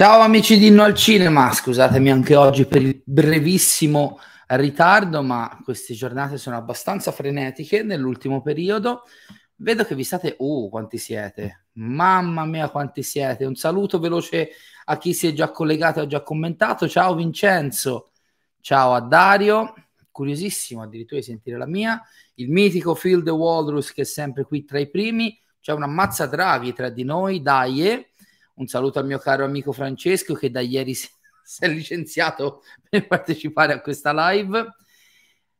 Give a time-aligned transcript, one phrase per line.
[0.00, 5.92] Ciao amici di No al Cinema, scusatemi anche oggi per il brevissimo ritardo, ma queste
[5.92, 9.02] giornate sono abbastanza frenetiche nell'ultimo periodo.
[9.56, 10.36] Vedo che vi state...
[10.38, 11.64] Uh, quanti siete!
[11.72, 13.44] Mamma mia, quanti siete!
[13.44, 14.50] Un saluto veloce
[14.84, 16.86] a chi si è già collegato e ha già commentato.
[16.86, 18.12] Ciao Vincenzo,
[18.60, 19.74] ciao a Dario,
[20.12, 22.00] curiosissimo addirittura di sentire la mia.
[22.34, 25.36] Il mitico Phil the Walrus che è sempre qui tra i primi.
[25.60, 28.06] C'è una mazza draghi tra di noi, dai.
[28.58, 31.08] Un saluto al mio caro amico Francesco che da ieri si
[31.60, 34.74] è licenziato per partecipare a questa live.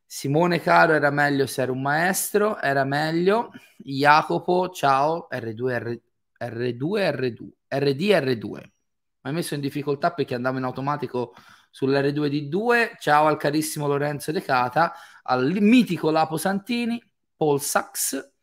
[0.05, 3.51] Simone Caro era meglio se era un maestro, era meglio.
[3.77, 6.01] Jacopo, ciao, R2, R,
[6.39, 8.49] R2, R2, RD, R2.
[8.49, 8.61] Mi
[9.21, 11.35] hai messo in difficoltà perché andavo in automatico
[11.69, 12.97] sull'R2D2.
[12.99, 17.01] Ciao al carissimo Lorenzo De Cata, al mitico Lapo Santini,
[17.37, 18.33] Paul Sachs,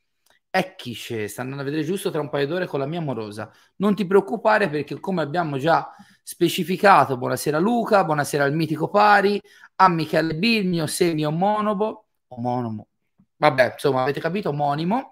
[0.59, 3.53] Ecchice, sta andando a vedere giusto tra un paio d'ore con la mia amorosa.
[3.77, 9.39] Non ti preoccupare perché come abbiamo già specificato, buonasera Luca, buonasera al mitico Pari,
[9.75, 12.89] a Michele Bilmio, semi omonomo, omonomo,
[13.37, 15.11] vabbè, insomma, avete capito, omonimo,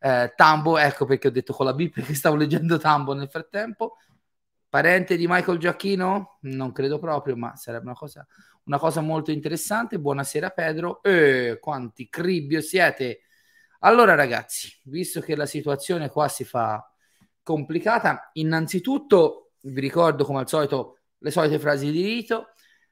[0.00, 3.98] eh, Tambo, ecco perché ho detto con la B perché stavo leggendo Tambo nel frattempo,
[4.66, 6.38] parente di Michael Giacchino?
[6.40, 8.26] Non credo proprio, ma sarebbe una cosa,
[8.64, 9.98] una cosa molto interessante.
[9.98, 13.20] Buonasera Pedro, eh, quanti cribbio siete!
[13.86, 16.92] Allora ragazzi, visto che la situazione qua si fa
[17.40, 22.48] complicata, innanzitutto vi ricordo come al solito le solite frasi di rito.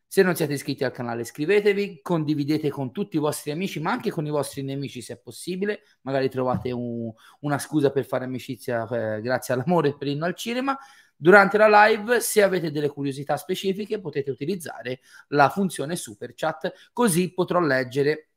[0.06, 4.12] Se non siete iscritti al canale iscrivetevi, condividete con tutti i vostri amici, ma anche
[4.12, 5.80] con i vostri nemici se è possibile.
[6.02, 10.78] Magari trovate un, una scusa per fare amicizia eh, grazie all'amore per inno al cinema.
[11.16, 17.34] Durante la live, se avete delle curiosità specifiche, potete utilizzare la funzione super chat, così
[17.34, 18.33] potrò leggere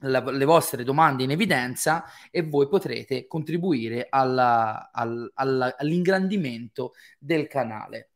[0.00, 7.46] la, le vostre domande in evidenza e voi potrete contribuire alla, al, alla, all'ingrandimento del
[7.46, 8.10] canale.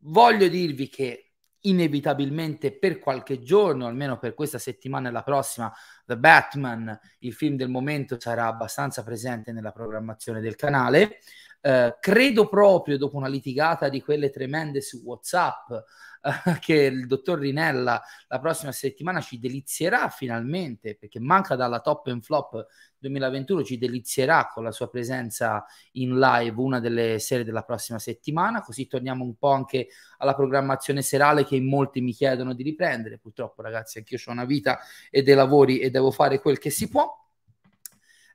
[0.00, 1.26] Voglio dirvi che
[1.66, 5.72] inevitabilmente per qualche giorno, almeno per questa settimana e la prossima,
[6.04, 11.18] The Batman, il film del momento, sarà abbastanza presente nella programmazione del canale.
[11.60, 15.72] Eh, credo proprio dopo una litigata di quelle tremende su WhatsApp
[16.60, 22.22] che il dottor Rinella la prossima settimana ci delizierà finalmente, perché manca dalla top and
[22.22, 22.66] flop
[22.98, 28.62] 2021, ci delizierà con la sua presenza in live una delle serie della prossima settimana,
[28.62, 29.88] così torniamo un po' anche
[30.18, 33.18] alla programmazione serale che in molti mi chiedono di riprendere.
[33.18, 34.78] Purtroppo ragazzi, anch'io ho una vita
[35.10, 37.08] e dei lavori e devo fare quel che si può.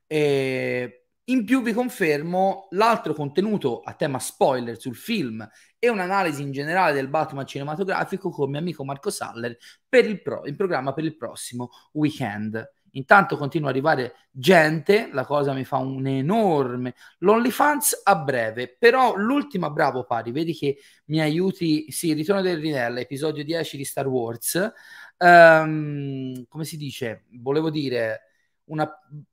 [0.06, 6.50] E in più vi confermo l'altro contenuto a tema spoiler sul film e un'analisi in
[6.50, 9.56] generale del Batman cinematografico con mio amico Marco Saller
[9.88, 12.64] per il, pro, il programma per il prossimo weekend.
[12.94, 16.94] Intanto continua ad arrivare gente, la cosa mi fa un enorme.
[17.18, 23.00] L'OnlyFans a breve, però l'ultima, bravo pari, vedi che mi aiuti, sì, ritorno del Rinella,
[23.00, 24.72] episodio 10 di Star Wars.
[25.16, 27.24] Um, come si dice?
[27.30, 28.31] Volevo dire
[28.66, 28.88] una,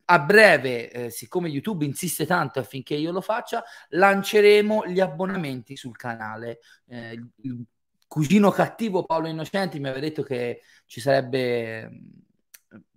[0.06, 5.95] a breve, eh, siccome YouTube insiste tanto affinché io lo faccia, lanceremo gli abbonamenti sul
[5.95, 6.59] canale.
[6.88, 7.63] Eh, il
[8.07, 11.90] cugino cattivo Paolo Innocenti mi aveva detto che ci sarebbe,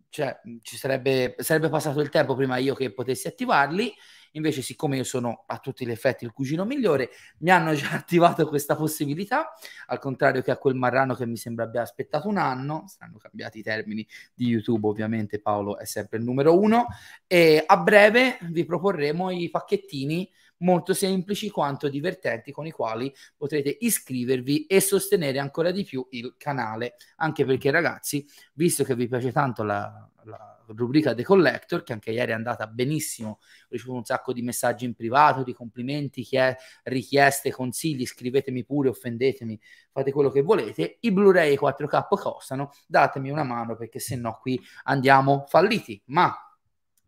[0.08, 3.92] cioè, ci sarebbe, sarebbe passato il tempo prima io che potessi attivarli
[4.32, 8.46] Invece, siccome io sono a tutti gli effetti il cugino migliore, mi hanno già attivato
[8.48, 9.54] questa possibilità,
[9.86, 13.58] al contrario che a quel marrano che mi sembra abbia aspettato un anno, saranno cambiati
[13.58, 16.86] i termini di YouTube, ovviamente Paolo è sempre il numero uno,
[17.26, 20.30] e a breve vi proporremo i pacchettini
[20.62, 26.34] molto semplici quanto divertenti con i quali potrete iscrivervi e sostenere ancora di più il
[26.38, 26.94] canale.
[27.16, 32.10] Anche perché ragazzi visto che vi piace tanto la, la rubrica The Collector, che anche
[32.10, 33.38] ieri è andata benissimo, ho
[33.68, 39.58] ricevuto un sacco di messaggi in privato, di complimenti, chie- richieste, consigli, scrivetemi pure, offendetemi,
[39.90, 40.98] fate quello che volete.
[41.00, 46.00] I Blu-ray 4K costano, datemi una mano perché se no qui andiamo falliti.
[46.06, 46.34] Ma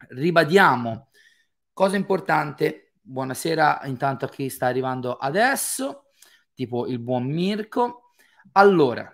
[0.08, 1.08] ribadiamo,
[1.72, 6.10] cosa importante, buonasera intanto a chi sta arrivando adesso,
[6.54, 8.10] tipo il buon Mirko.
[8.52, 9.13] Allora,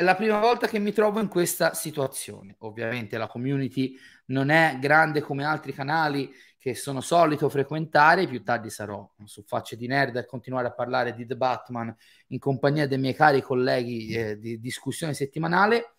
[0.00, 2.54] è la prima volta che mi trovo in questa situazione.
[2.60, 3.94] Ovviamente la community
[4.28, 8.26] non è grande come altri canali che sono solito frequentare.
[8.26, 11.94] Più tardi sarò su Facce di Nerd a continuare a parlare di The Batman
[12.28, 15.96] in compagnia dei miei cari colleghi eh, di discussione settimanale.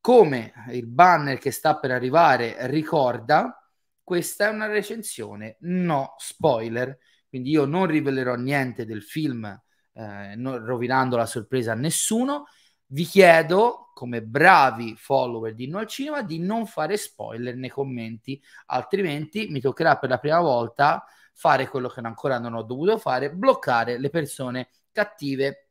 [0.00, 3.64] Come il banner che sta per arrivare ricorda,
[4.02, 6.98] questa è una recensione, no spoiler.
[7.28, 9.44] Quindi io non rivelerò niente del film,
[9.92, 12.46] eh, non, rovinando la sorpresa a nessuno
[12.86, 18.40] Vi chiedo, come bravi follower di No al Cinema, di non fare spoiler nei commenti,
[18.66, 23.32] altrimenti mi toccherà per la prima volta fare quello che ancora non ho dovuto fare,
[23.32, 25.68] bloccare le persone cattive.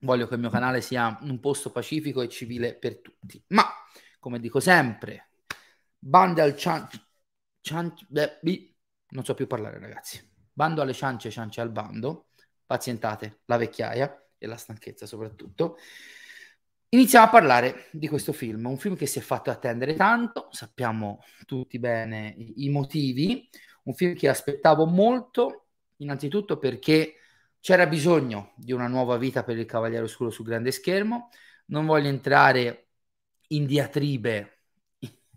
[0.00, 3.42] Voglio che il mio canale sia un posto pacifico e civile per tutti.
[3.48, 3.64] Ma,
[4.18, 5.30] come dico sempre,
[5.98, 6.86] bande al cian...
[7.60, 7.94] cian...
[9.08, 10.20] Non so più parlare ragazzi.
[10.52, 12.28] Bando alle ciance, ciance al bando.
[12.66, 15.76] Pazientate, la vecchiaia e la stanchezza soprattutto.
[16.90, 21.24] Iniziamo a parlare di questo film, un film che si è fatto attendere tanto, sappiamo
[21.44, 23.48] tutti bene i, i motivi,
[23.84, 27.14] un film che aspettavo molto, innanzitutto perché
[27.58, 31.30] c'era bisogno di una nuova vita per il Cavaliere Oscuro sul grande schermo,
[31.66, 32.90] non voglio entrare
[33.48, 34.58] in diatribe,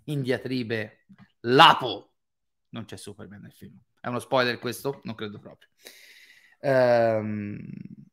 [0.06, 1.06] in diatribe,
[1.42, 2.14] Lapo,
[2.70, 5.02] non c'è Superman nel film, è uno spoiler questo?
[5.06, 5.70] Non credo proprio.
[6.60, 8.06] Ehm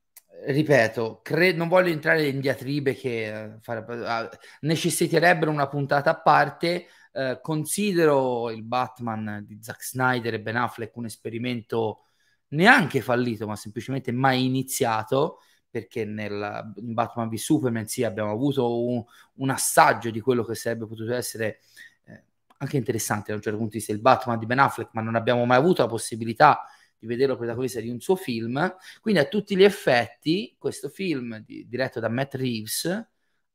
[0.46, 4.28] ripeto, cre- non voglio entrare in diatribe che uh, fare, uh,
[4.60, 6.86] necessiterebbero una puntata a parte.
[7.12, 12.06] Uh, considero il Batman di Zack Snyder e Ben Affleck un esperimento
[12.48, 15.38] neanche fallito, ma semplicemente mai iniziato.
[15.75, 19.02] Perché nel, in Batman v Superman sì, abbiamo avuto un,
[19.34, 21.58] un assaggio di quello che sarebbe potuto essere
[22.06, 22.22] eh,
[22.58, 25.16] anche interessante da un certo punto di vista il Batman di Ben Affleck, ma non
[25.16, 26.62] abbiamo mai avuto la possibilità
[27.05, 28.75] di vederlo protagonista di un suo film.
[29.01, 33.09] Quindi a tutti gli effetti questo film di, diretto da Matt Reeves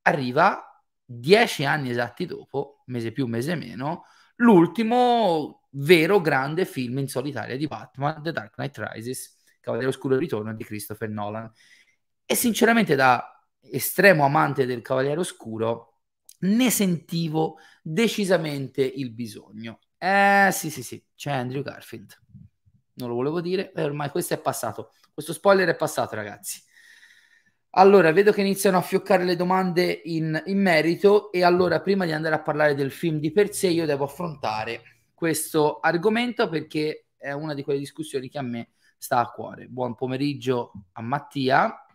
[0.04, 0.64] arriva
[1.04, 4.04] dieci anni esatti dopo, mese più, mese meno,
[4.38, 10.54] l'ultimo vero grande film in solitaria di Batman, The Dark Knight Rises, Cavaliere Oscuro Ritorno
[10.54, 11.52] di Christopher Nolan.
[12.26, 16.02] E sinceramente da estremo amante del Cavaliere Oscuro
[16.42, 19.80] ne sentivo decisamente il bisogno.
[19.98, 22.18] Eh sì sì sì, c'è Andrew Garfield
[23.00, 24.92] non lo volevo dire, e ormai questo è passato.
[25.14, 26.62] Questo spoiler è passato, ragazzi.
[27.72, 32.12] Allora, vedo che iniziano a fioccare le domande in, in, merito e allora prima di
[32.12, 34.82] andare a parlare del film di per sé io devo affrontare
[35.14, 39.68] questo argomento perché è una di quelle discussioni che a me sta a cuore.
[39.68, 41.86] Buon pomeriggio a Mattia.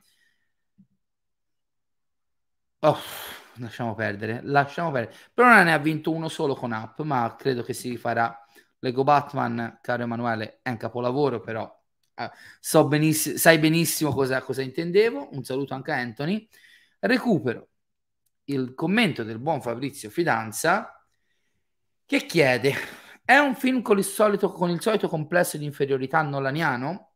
[2.81, 2.99] Oh,
[3.57, 5.17] lasciamo perdere, lasciamo perdere.
[5.33, 8.44] Però non ne ha vinto uno solo con app, ma credo che si rifarà
[8.85, 11.67] Lego Batman, caro Emanuele, è un capolavoro, però
[12.17, 15.31] eh, so beniss- sai benissimo cosa, cosa intendevo.
[15.33, 16.47] Un saluto anche a Anthony.
[16.99, 17.69] Recupero
[18.45, 21.03] il commento del buon Fabrizio Fidanza
[22.05, 22.75] che chiede:
[23.25, 27.15] È un film con il solito, con il solito complesso di inferiorità nolaniano?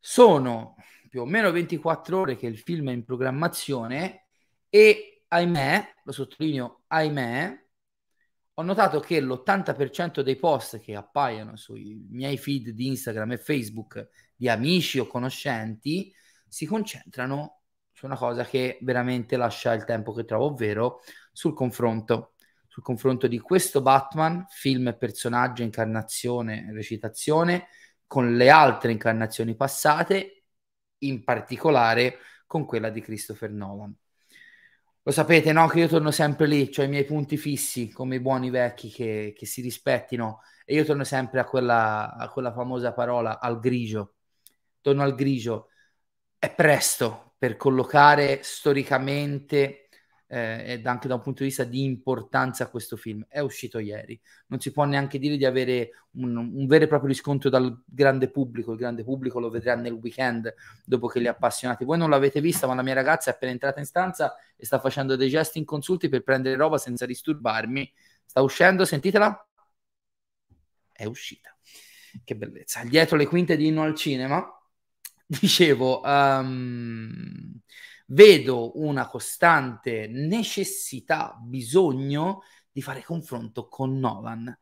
[0.00, 0.74] Sono
[1.08, 4.26] più o meno 24 ore che il film è in programmazione
[4.68, 7.65] e ahimè, lo sottolineo, ahimè,
[8.58, 14.08] ho notato che l'80% dei post che appaiono sui miei feed di Instagram e Facebook
[14.34, 16.10] di amici o conoscenti
[16.48, 17.60] si concentrano
[17.92, 21.00] su una cosa che veramente lascia il tempo che trovo, ovvero
[21.32, 22.32] sul confronto.
[22.66, 27.68] Sul confronto di questo Batman, film, personaggio, incarnazione, recitazione,
[28.06, 30.44] con le altre incarnazioni passate,
[30.98, 33.96] in particolare con quella di Christopher Nolan.
[35.06, 35.68] Lo sapete, no?
[35.68, 39.32] Che io torno sempre lì, cioè i miei punti fissi, come i buoni vecchi che,
[39.36, 44.14] che si rispettino, e io torno sempre a quella, a quella famosa parola, al grigio.
[44.80, 45.68] Torno al grigio.
[46.36, 49.85] È presto per collocare storicamente
[50.28, 53.24] eh, ed anche da un punto di vista di importanza a questo film.
[53.28, 57.08] È uscito ieri, non si può neanche dire di avere un, un, vero e proprio
[57.08, 58.72] riscontro dal grande pubblico.
[58.72, 60.52] Il grande pubblico lo vedrà nel weekend
[60.84, 61.84] dopo che li appassionati.
[61.84, 64.80] Voi non l'avete vista, ma la mia ragazza è appena entrata in stanza e sta
[64.80, 67.92] facendo dei gesti inconsulti per prendere roba senza disturbarmi.
[68.24, 69.46] Sta uscendo, sentitela?
[70.92, 71.54] È uscita.
[72.24, 72.82] Che bellezza.
[72.84, 74.44] Dietro le quinte di Inno al cinema,
[75.26, 76.00] dicevo.
[76.02, 77.60] Um,
[78.06, 84.56] vedo una costante necessità, bisogno di fare confronto con Nolan.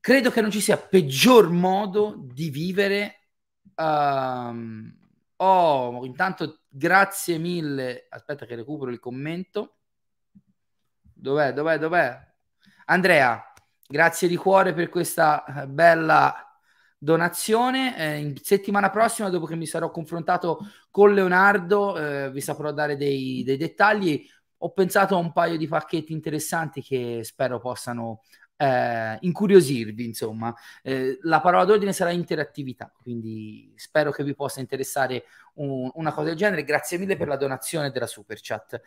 [0.00, 3.28] Credo che non ci sia peggior modo di vivere.
[3.74, 4.96] Um,
[5.36, 8.06] oh, intanto grazie mille.
[8.08, 9.78] Aspetta che recupero il commento.
[11.02, 11.52] Dov'è?
[11.52, 11.78] Dov'è?
[11.78, 12.34] Dov'è?
[12.86, 13.52] Andrea,
[13.86, 16.45] grazie di cuore per questa eh, bella
[16.98, 17.96] donazione.
[17.98, 20.60] Eh, in settimana prossima, dopo che mi sarò confrontato
[20.90, 24.26] con Leonardo, eh, vi saprò dare dei, dei, dettagli.
[24.58, 28.22] Ho pensato a un paio di pacchetti interessanti che spero possano
[28.56, 30.04] eh, incuriosirvi.
[30.04, 35.24] Insomma, eh, la parola d'ordine sarà interattività, quindi spero che vi possa interessare
[35.54, 36.64] un, una cosa del genere.
[36.64, 38.80] Grazie mille per la donazione della super chat.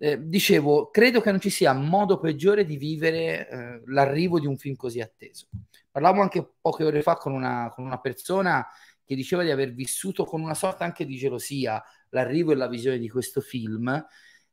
[0.00, 4.56] Eh, dicevo, credo che non ci sia modo peggiore di vivere eh, l'arrivo di un
[4.56, 5.48] film così atteso.
[5.98, 8.64] Parlavo anche poche ore fa con una, con una, persona
[9.04, 12.98] che diceva di aver vissuto con una sorta anche di gelosia l'arrivo e la visione
[12.98, 13.88] di questo film.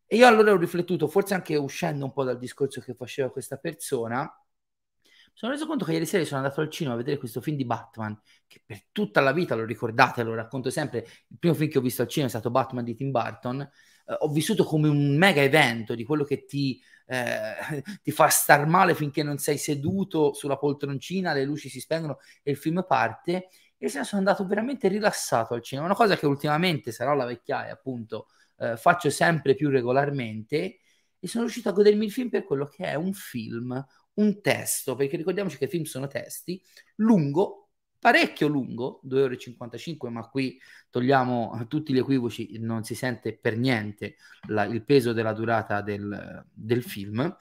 [0.07, 3.57] E io allora ho riflettuto, forse anche uscendo un po' dal discorso che faceva questa
[3.57, 7.41] persona, mi sono reso conto che ieri sera sono andato al cinema a vedere questo
[7.41, 11.53] film di Batman, che per tutta la vita, lo ricordate, lo racconto sempre, il primo
[11.53, 14.63] film che ho visto al cinema è stato Batman di Tim Burton, eh, ho vissuto
[14.63, 19.38] come un mega evento di quello che ti, eh, ti fa star male finché non
[19.38, 23.50] sei seduto sulla poltroncina, le luci si spengono e il film parte.
[23.77, 28.27] E sono andato veramente rilassato al cinema, una cosa che ultimamente sarà la vecchiaia, appunto,
[28.57, 30.79] eh, faccio sempre più regolarmente
[31.19, 33.85] e sono riuscito a godermi il film per quello che è un film,
[34.15, 36.62] un testo, perché ricordiamoci che i film sono testi,
[36.97, 37.64] lungo,
[38.05, 43.35] parecchio lungo, 2 ore e 55, ma qui togliamo tutti gli equivoci, non si sente
[43.35, 44.17] per niente
[44.50, 47.35] la, il peso della durata del, del film.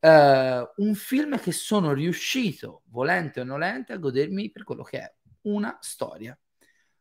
[0.00, 5.14] Uh, un film che sono riuscito, volente o nolente, a godermi per quello che è
[5.42, 6.38] una storia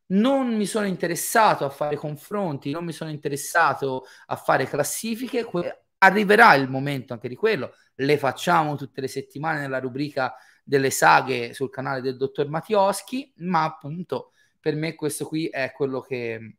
[0.10, 5.44] non mi sono interessato a fare confronti, non mi sono interessato a fare classifiche.
[5.44, 10.34] Que- arriverà il momento anche di quello, le facciamo tutte le settimane nella rubrica
[10.68, 16.02] delle saghe sul canale del dottor Mattioschi, ma appunto per me questo qui è quello
[16.02, 16.58] che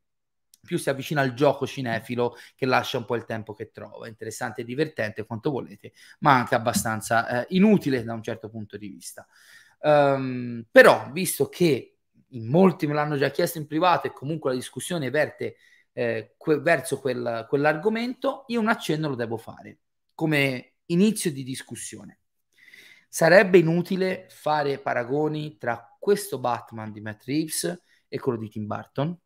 [0.65, 4.63] più si avvicina al gioco cinefilo che lascia un po' il tempo che trova, interessante
[4.63, 9.27] e divertente quanto volete, ma anche abbastanza eh, inutile da un certo punto di vista.
[9.81, 11.99] Um, però, visto che
[12.29, 15.57] in molti me l'hanno già chiesto in privato e comunque la discussione verte
[15.93, 19.81] eh, que- verso quel, quell'argomento, io un accenno lo devo fare
[20.15, 22.21] come inizio di discussione.
[23.09, 29.19] Sarebbe inutile fare paragoni tra questo Batman di Matt Reeves e quello di Tim Burton.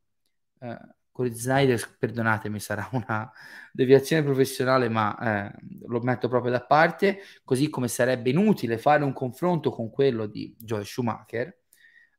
[0.61, 0.79] Eh,
[1.12, 3.31] con di Snyder, perdonatemi, sarà una
[3.71, 5.55] deviazione professionale, ma eh,
[5.87, 10.55] lo metto proprio da parte, così come sarebbe inutile fare un confronto con quello di
[10.59, 11.49] Joel Schumacher,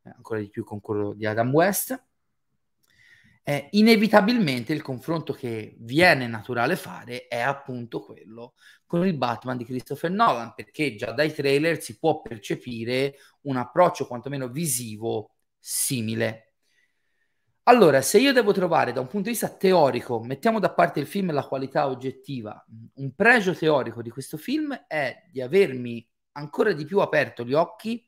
[0.03, 2.01] eh, ancora di più con quello di Adam West,
[3.43, 8.53] eh, inevitabilmente il confronto che viene naturale fare è appunto quello
[8.85, 14.07] con il Batman di Christopher Nolan, perché già dai trailer si può percepire un approccio
[14.07, 16.53] quantomeno visivo simile.
[17.63, 21.07] Allora, se io devo trovare da un punto di vista teorico, mettiamo da parte il
[21.07, 26.73] film e la qualità oggettiva, un pregio teorico di questo film è di avermi ancora
[26.73, 28.05] di più aperto gli occhi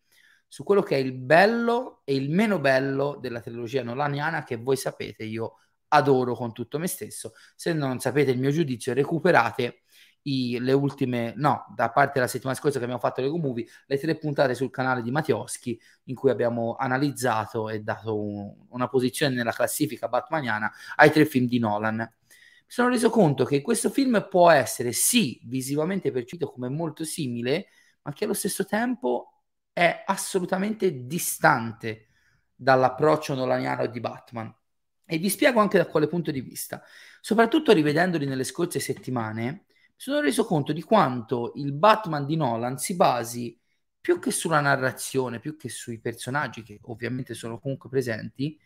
[0.48, 4.78] su quello che è il bello e il meno bello della trilogia nolaniana che voi
[4.78, 5.58] sapete io
[5.90, 7.34] adoro con tutto me stesso.
[7.56, 9.82] Se non sapete il mio giudizio, recuperate
[10.24, 13.98] i, le ultime, no, da parte della settimana scorsa che abbiamo fatto le Movie, le
[13.98, 19.36] tre puntate sul canale di Mattioschi in cui abbiamo analizzato e dato un, una posizione
[19.36, 21.98] nella classifica batmaniana ai tre film di Nolan.
[21.98, 27.68] Mi sono reso conto che questo film può essere sì visivamente percepito come molto simile,
[28.02, 29.35] ma che allo stesso tempo
[29.76, 32.08] è assolutamente distante
[32.56, 34.56] dall'approccio nolaniano di Batman.
[35.04, 36.82] E vi spiego anche da quale punto di vista.
[37.20, 42.78] Soprattutto rivedendoli nelle scorse settimane, mi sono reso conto di quanto il Batman di Nolan
[42.78, 43.60] si basi
[44.00, 48.58] più che sulla narrazione, più che sui personaggi che ovviamente sono comunque presenti,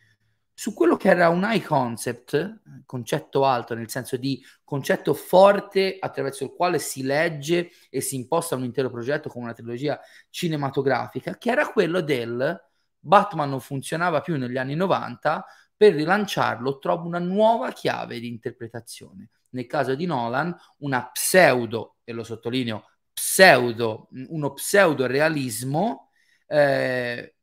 [0.60, 6.44] su quello che era un high concept, concetto alto, nel senso di concetto forte attraverso
[6.44, 9.98] il quale si legge e si imposta un intero progetto come una trilogia
[10.30, 12.62] cinematografica, che era quello del
[13.00, 15.46] Batman non funzionava più negli anni 90,
[15.78, 19.30] per rilanciarlo trovo una nuova chiave di interpretazione.
[19.51, 26.10] Nel caso di Nolan, una pseudo, e lo sottolineo, pseudo, uno pseudo realismo
[26.48, 27.36] eh,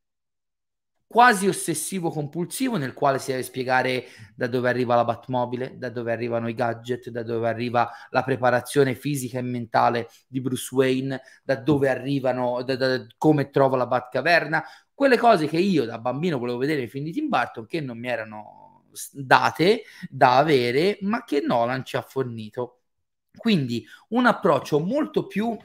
[1.06, 6.12] quasi ossessivo compulsivo nel quale si deve spiegare da dove arriva la Batmobile, da dove
[6.12, 11.56] arrivano i gadget, da dove arriva la preparazione fisica e mentale di Bruce Wayne, da
[11.56, 16.58] dove arrivano, da, da, come trova la Batcaverna, quelle cose che io da bambino volevo
[16.58, 21.40] vedere nei film di Tim Burton che non mi erano date da avere, ma che
[21.40, 22.80] Nolan ci ha fornito.
[23.36, 25.56] Quindi un approccio molto più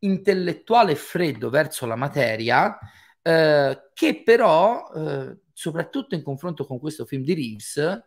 [0.00, 2.76] intellettuale e freddo verso la materia,
[3.22, 8.02] eh, che però, eh, soprattutto in confronto con questo film di Reeves,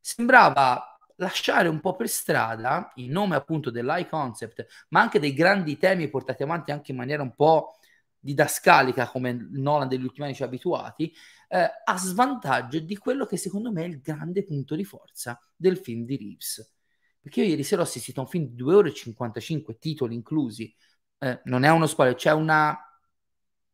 [0.00, 5.76] sembrava lasciare un po' per strada, in nome appunto dell'high concept, ma anche dei grandi
[5.76, 7.76] temi portati avanti anche in maniera un po'
[8.18, 11.12] didascalica, come Nolan degli ultimi anni ci ha abituati,
[11.48, 15.78] eh, a svantaggio di quello che secondo me è il grande punto di forza del
[15.78, 16.74] film di Reeves.
[17.20, 20.14] Perché io ieri sera ho assistito a un film di 2 ore e 55 titoli
[20.14, 20.74] inclusi,
[21.18, 22.78] eh, non è uno spoiler, c'è una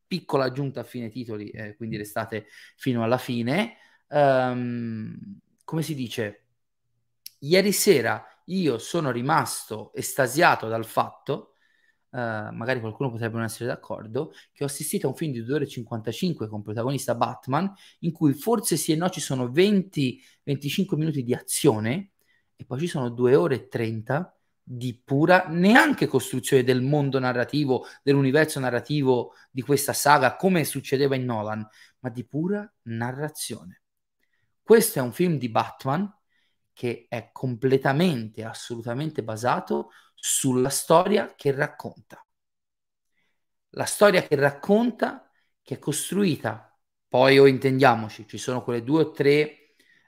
[0.06, 2.46] piccola aggiunta a fine titoli, eh, quindi restate
[2.76, 3.76] fino alla fine.
[4.08, 6.44] Um, come si dice?
[7.40, 11.56] Ieri sera io sono rimasto estasiato dal fatto uh,
[12.16, 15.54] Uh, magari qualcuno potrebbe non essere d'accordo, che ho assistito a un film di 2
[15.54, 17.70] ore e 55 con protagonista Batman,
[18.00, 22.12] in cui forse sì e no ci sono 20-25 minuti di azione
[22.56, 24.35] e poi ci sono 2 ore e 30
[24.68, 31.24] di pura neanche costruzione del mondo narrativo, dell'universo narrativo di questa saga, come succedeva in
[31.24, 31.64] Nolan,
[32.00, 33.82] ma di pura narrazione.
[34.60, 36.12] Questo è un film di Batman
[36.72, 42.26] che è completamente, assolutamente basato sulla storia che racconta.
[43.70, 45.30] La storia che racconta,
[45.62, 49.65] che è costruita, poi o intendiamoci, ci sono quelle due o tre,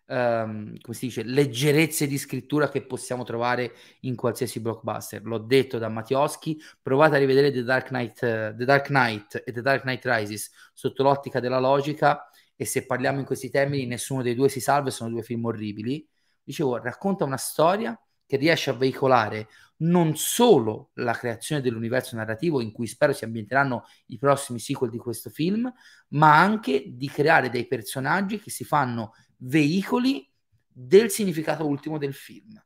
[0.08, 5.22] um, come si dice, leggerezze di scrittura che possiamo trovare in qualsiasi blockbuster.
[5.22, 9.52] L'ho detto da Mattioschi, provate a rivedere The Dark Knight, uh, The Dark Knight e
[9.52, 14.22] The Dark Knight Rises sotto l'ottica della logica e se parliamo in questi termini nessuno
[14.22, 16.06] dei due si salva, sono due film orribili
[16.48, 19.48] dicevo, racconta una storia che riesce a veicolare
[19.78, 24.98] non solo la creazione dell'universo narrativo in cui spero si ambienteranno i prossimi sequel di
[24.98, 25.72] questo film,
[26.08, 30.28] ma anche di creare dei personaggi che si fanno veicoli
[30.66, 32.60] del significato ultimo del film.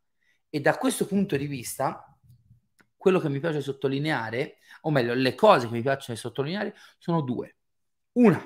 [0.49, 2.17] E da questo punto di vista,
[2.97, 7.57] quello che mi piace sottolineare, o meglio, le cose che mi piace sottolineare sono due.
[8.13, 8.41] Una,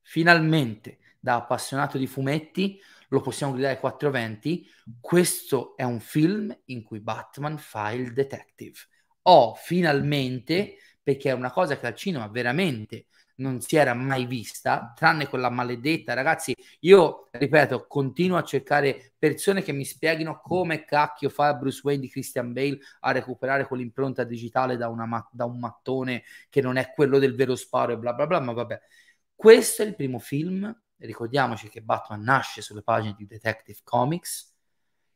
[0.00, 2.80] finalmente, da appassionato di fumetti,
[3.12, 4.66] lo possiamo gridare 420,
[4.98, 8.78] questo è un film in cui Batman fa il detective.
[9.24, 14.92] Oh, finalmente, perché è una cosa che al cinema veramente non si era mai vista,
[14.96, 21.28] tranne quella maledetta, ragazzi, io ripeto, continuo a cercare persone che mi spieghino come cacchio
[21.28, 26.22] fa Bruce Wayne di Christian Bale a recuperare quell'impronta digitale da, ma- da un mattone
[26.48, 28.80] che non è quello del vero sparo e bla bla bla, ma vabbè.
[29.34, 30.74] Questo è il primo film
[31.06, 34.54] ricordiamoci che Batman nasce sulle pagine di Detective Comics,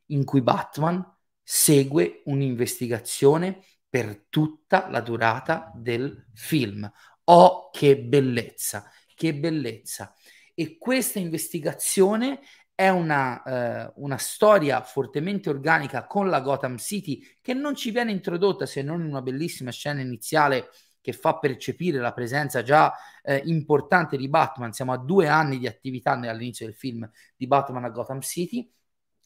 [0.06, 1.04] in cui Batman
[1.42, 6.90] segue un'investigazione per tutta la durata del film.
[7.24, 10.14] Oh, che bellezza, che bellezza.
[10.54, 12.40] E questa investigazione
[12.74, 18.12] è una, eh, una, storia fortemente organica con la Gotham City che non ci viene
[18.12, 20.68] introdotta se non in una bellissima scena iniziale
[21.06, 22.92] che fa percepire la presenza già
[23.22, 24.72] eh, importante di Batman.
[24.72, 28.68] Siamo a due anni di attività all'inizio del film di Batman a Gotham City,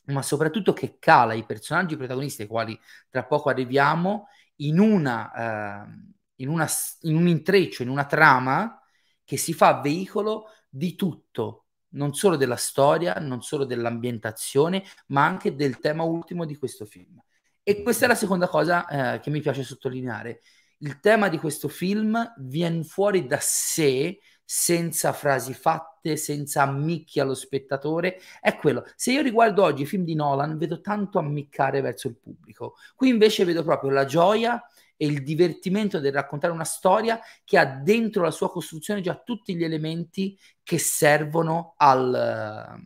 [0.09, 5.87] ma soprattutto che cala i personaggi protagonisti ai quali tra poco arriviamo in, una, eh,
[6.37, 6.69] in, una,
[7.01, 8.79] in un intreccio, in una trama
[9.25, 15.55] che si fa veicolo di tutto, non solo della storia, non solo dell'ambientazione, ma anche
[15.55, 17.19] del tema ultimo di questo film.
[17.63, 20.43] E questa è la seconda cosa eh, che mi piace sottolineare
[20.83, 27.35] il tema di questo film viene fuori da sé senza frasi fatte, senza ammicchi allo
[27.35, 28.85] spettatore, è quello.
[28.97, 32.75] Se io riguardo oggi i film di Nolan, vedo tanto ammiccare verso il pubblico.
[32.97, 34.61] Qui invece vedo proprio la gioia
[34.97, 39.55] e il divertimento del raccontare una storia che ha dentro la sua costruzione già tutti
[39.55, 42.77] gli elementi che servono al...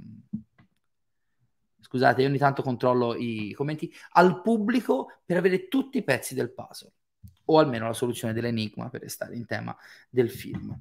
[1.80, 6.52] Scusate, io ogni tanto controllo i commenti, al pubblico per avere tutti i pezzi del
[6.52, 6.92] puzzle
[7.46, 9.76] o almeno la soluzione dell'enigma per restare in tema
[10.08, 10.78] del film.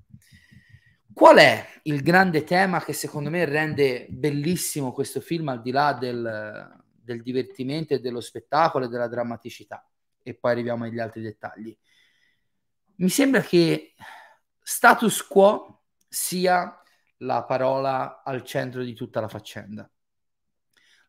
[1.13, 5.93] Qual è il grande tema che secondo me rende bellissimo questo film al di là
[5.93, 9.87] del, del divertimento e dello spettacolo e della drammaticità?
[10.23, 11.77] E poi arriviamo agli altri dettagli.
[12.95, 13.93] Mi sembra che
[14.59, 16.81] status quo sia
[17.17, 19.89] la parola al centro di tutta la faccenda.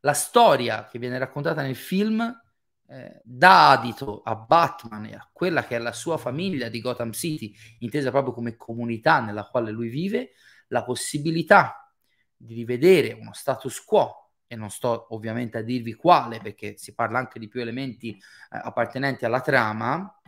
[0.01, 2.44] La storia che viene raccontata nel film
[2.89, 7.13] eh, dà adito a Batman e a quella che è la sua famiglia di Gotham
[7.13, 10.33] City, intesa proprio come comunità nella quale lui vive,
[10.69, 11.93] la possibilità
[12.37, 17.19] di rivedere uno status quo e non sto ovviamente a dirvi quale perché si parla
[17.19, 18.21] anche di più elementi eh,
[18.51, 20.21] appartenenti alla trama,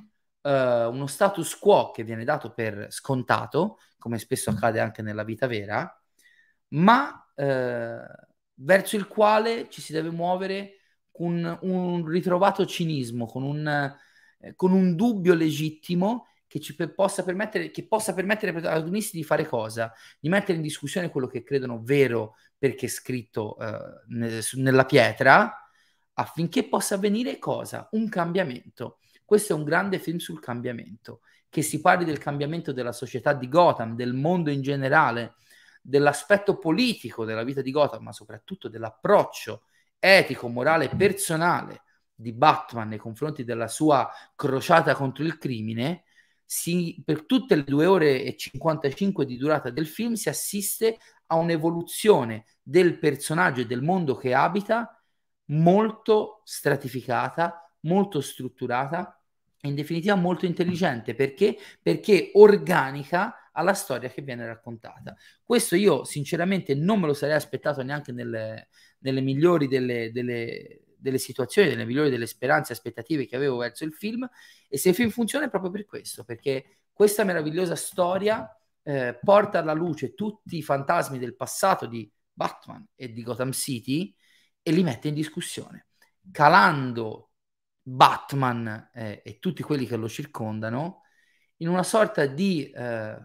[0.42, 5.46] eh, uno status quo che viene dato per scontato, come spesso accade anche nella vita
[5.46, 6.02] vera,
[6.68, 8.00] ma eh,
[8.54, 10.76] verso il quale ci si deve muovere
[11.16, 17.24] con un ritrovato cinismo, con un, eh, con un dubbio legittimo che, ci pe- possa
[17.24, 19.90] permettere, che possa permettere ai protagonisti di fare cosa?
[20.20, 25.70] Di mettere in discussione quello che credono vero perché è scritto eh, ne- nella pietra,
[26.14, 27.88] affinché possa avvenire cosa?
[27.92, 28.98] Un cambiamento.
[29.24, 33.48] Questo è un grande film sul cambiamento, che si parli del cambiamento della società di
[33.48, 35.34] Gotham, del mondo in generale,
[35.80, 39.62] dell'aspetto politico della vita di Gotham, ma soprattutto dell'approccio
[39.98, 41.82] etico, morale, personale
[42.14, 46.04] di Batman nei confronti della sua crociata contro il crimine,
[46.44, 51.36] si, per tutte le due ore e 55 di durata del film si assiste a
[51.36, 55.02] un'evoluzione del personaggio e del mondo che abita
[55.46, 59.20] molto stratificata, molto strutturata
[59.62, 61.56] in definitiva molto intelligente perché?
[61.82, 65.16] Perché organica alla storia che viene raccontata.
[65.42, 68.68] Questo io sinceramente non me lo sarei aspettato neanche nelle,
[69.00, 73.84] nelle migliori delle, delle, delle situazioni, nelle migliori delle speranze e aspettative che avevo verso
[73.84, 74.28] il film.
[74.68, 78.48] E se il film funziona è proprio per questo, perché questa meravigliosa storia
[78.82, 84.14] eh, porta alla luce tutti i fantasmi del passato di Batman e di Gotham City
[84.62, 85.88] e li mette in discussione,
[86.30, 87.30] calando
[87.82, 91.02] Batman eh, e tutti quelli che lo circondano
[91.58, 93.16] in una sorta di, eh,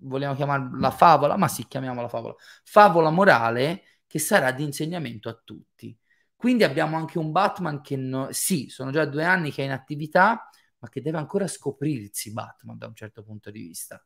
[0.00, 5.96] vogliamo chiamarla favola, ma sì, chiamiamola favola, favola morale che sarà di insegnamento a tutti.
[6.34, 9.72] Quindi abbiamo anche un Batman che, no, sì, sono già due anni che è in
[9.72, 14.04] attività, ma che deve ancora scoprirsi Batman da un certo punto di vista.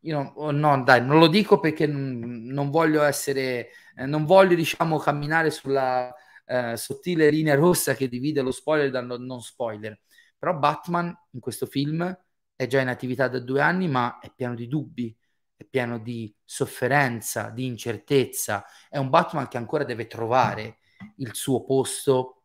[0.00, 4.24] Io no, oh, no dai, non lo dico perché non, non voglio essere, eh, non
[4.24, 6.12] voglio diciamo camminare sulla
[6.44, 9.98] eh, sottile linea rossa che divide lo spoiler dal non spoiler.
[10.36, 12.16] Però Batman in questo film
[12.56, 15.16] è già in attività da due anni, ma è pieno di dubbi,
[15.62, 18.64] è pieno di sofferenza, di incertezza.
[18.88, 20.78] È un Batman che ancora deve trovare
[21.16, 22.42] il suo posto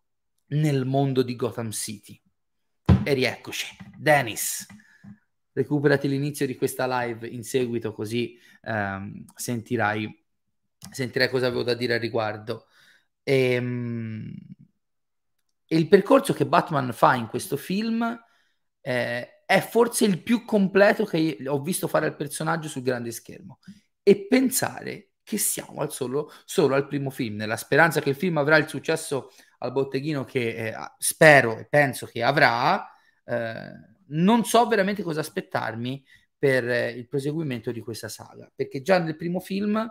[0.47, 2.19] nel mondo di Gotham City.
[3.03, 4.65] E rieccoci, Dennis.
[5.51, 10.25] Recuperati l'inizio di questa live in seguito, così ehm, sentirai,
[10.91, 12.67] sentirai cosa avevo da dire al riguardo.
[13.23, 14.33] E, ehm,
[15.69, 18.17] e il percorso che Batman fa in questo film
[18.79, 23.59] eh, è forse il più completo che ho visto fare al personaggio sul grande schermo.
[24.03, 28.37] E pensare che siamo al solo, solo al primo film, nella speranza che il film
[28.37, 32.85] avrà il successo al botteghino che eh, spero e penso che avrà,
[33.23, 33.71] eh,
[34.07, 36.03] non so veramente cosa aspettarmi
[36.37, 39.89] per eh, il proseguimento di questa saga, perché già nel primo film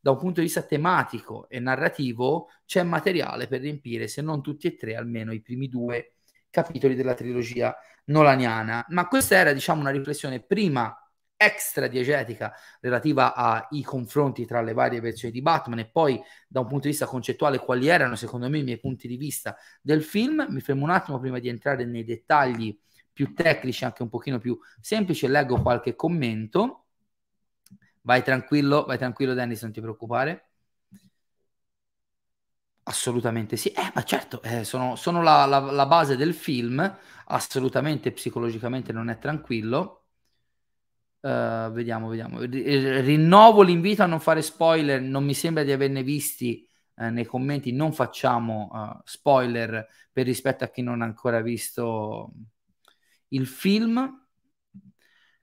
[0.00, 4.68] da un punto di vista tematico e narrativo c'è materiale per riempire, se non tutti
[4.68, 6.14] e tre, almeno i primi due
[6.50, 8.84] capitoli della trilogia nolaniana.
[8.88, 10.96] Ma questa era, diciamo, una riflessione prima
[11.36, 16.66] extra diegetica relativa ai confronti tra le varie versioni di Batman e poi da un
[16.68, 20.46] punto di vista concettuale quali erano secondo me i miei punti di vista del film.
[20.50, 22.78] Mi fermo un attimo prima di entrare nei dettagli
[23.12, 26.86] più tecnici, anche un pochino più semplici, leggo qualche commento.
[28.02, 30.51] Vai tranquillo, vai tranquillo Dennis, non ti preoccupare.
[32.84, 38.10] Assolutamente sì, eh, ma certo, eh, sono, sono la, la, la, base del film, assolutamente
[38.10, 40.06] psicologicamente non è tranquillo.
[41.20, 42.40] Uh, vediamo, vediamo.
[42.40, 46.66] Rinnovo l'invito a non fare spoiler, non mi sembra di averne visti
[46.96, 52.32] eh, nei commenti, non facciamo uh, spoiler per rispetto a chi non ha ancora visto
[53.28, 54.21] il film.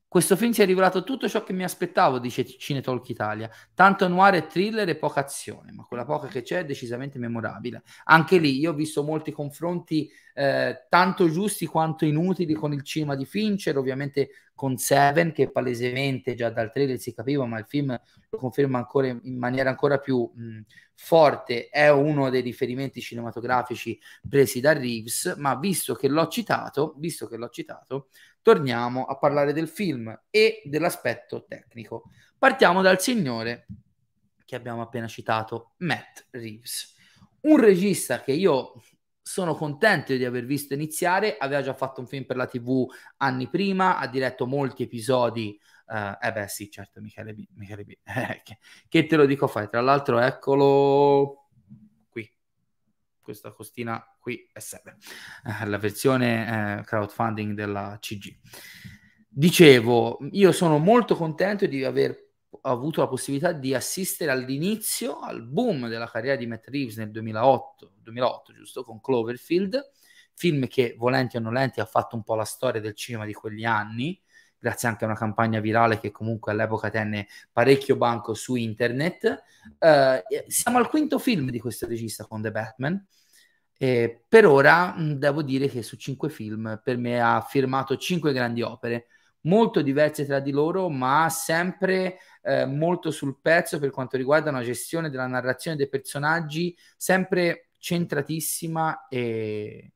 [0.09, 3.47] Questo film si è rivelato tutto ciò che mi aspettavo, dice Cinetalk Italia.
[3.75, 7.83] Tanto noir e thriller e poca azione, ma quella poca che c'è è decisamente memorabile.
[8.05, 13.15] Anche lì io ho visto molti confronti eh, tanto giusti quanto inutili con il cinema
[13.15, 17.95] di Fincher, ovviamente con Seven, che palesemente già dal trailer si capiva, ma il film
[18.29, 20.61] lo conferma ancora in maniera ancora più mh,
[20.95, 27.27] forte, è uno dei riferimenti cinematografici presi da Reeves, ma visto che l'ho citato, visto
[27.27, 28.07] che l'ho citato,
[28.41, 32.03] torniamo a parlare del film e dell'aspetto tecnico.
[32.37, 33.67] Partiamo dal signore
[34.45, 36.95] che abbiamo appena citato, Matt Reeves,
[37.41, 38.81] un regista che io
[39.21, 43.47] sono contento di aver visto iniziare, aveva già fatto un film per la TV anni
[43.47, 47.93] prima, ha diretto molti episodi, uh, eh beh sì, certo, Michele B, Michele B.
[48.03, 48.41] Eh,
[48.87, 51.38] che, te lo dico fai, tra l'altro eccolo
[53.29, 54.97] questa costina qui è 7,
[55.43, 58.35] uh, la versione uh, crowdfunding della CG.
[59.27, 62.27] Dicevo, io sono molto contento di aver
[62.61, 67.93] avuto la possibilità di assistere all'inizio, al boom della carriera di Matt Reeves nel 2008,
[68.01, 69.91] 2008 giusto, con Cloverfield,
[70.33, 73.63] film che volenti o nolenti ha fatto un po' la storia del cinema di quegli
[73.63, 74.19] anni,
[74.59, 79.43] grazie anche a una campagna virale che comunque all'epoca tenne parecchio banco su internet.
[79.79, 83.07] Uh, siamo al quinto film di questo regista con The Batman.
[83.81, 88.61] E per ora devo dire che su cinque film per me ha firmato cinque grandi
[88.61, 89.07] opere
[89.41, 94.63] molto diverse tra di loro, ma sempre eh, molto sul pezzo per quanto riguarda una
[94.63, 99.91] gestione della narrazione dei personaggi, sempre centratissima e,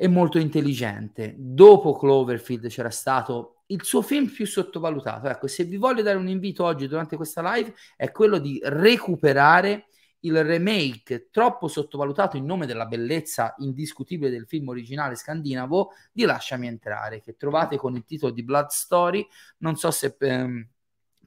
[0.00, 1.34] e molto intelligente.
[1.36, 5.26] Dopo Cloverfield c'era stato il suo film più sottovalutato.
[5.26, 9.86] Ecco, se vi voglio dare un invito oggi durante questa live è quello di recuperare
[10.20, 16.68] il remake troppo sottovalutato in nome della bellezza indiscutibile del film originale scandinavo di Lasciami
[16.68, 19.26] entrare, che trovate con il titolo di Blood Story.
[19.58, 20.64] Non so se ehm,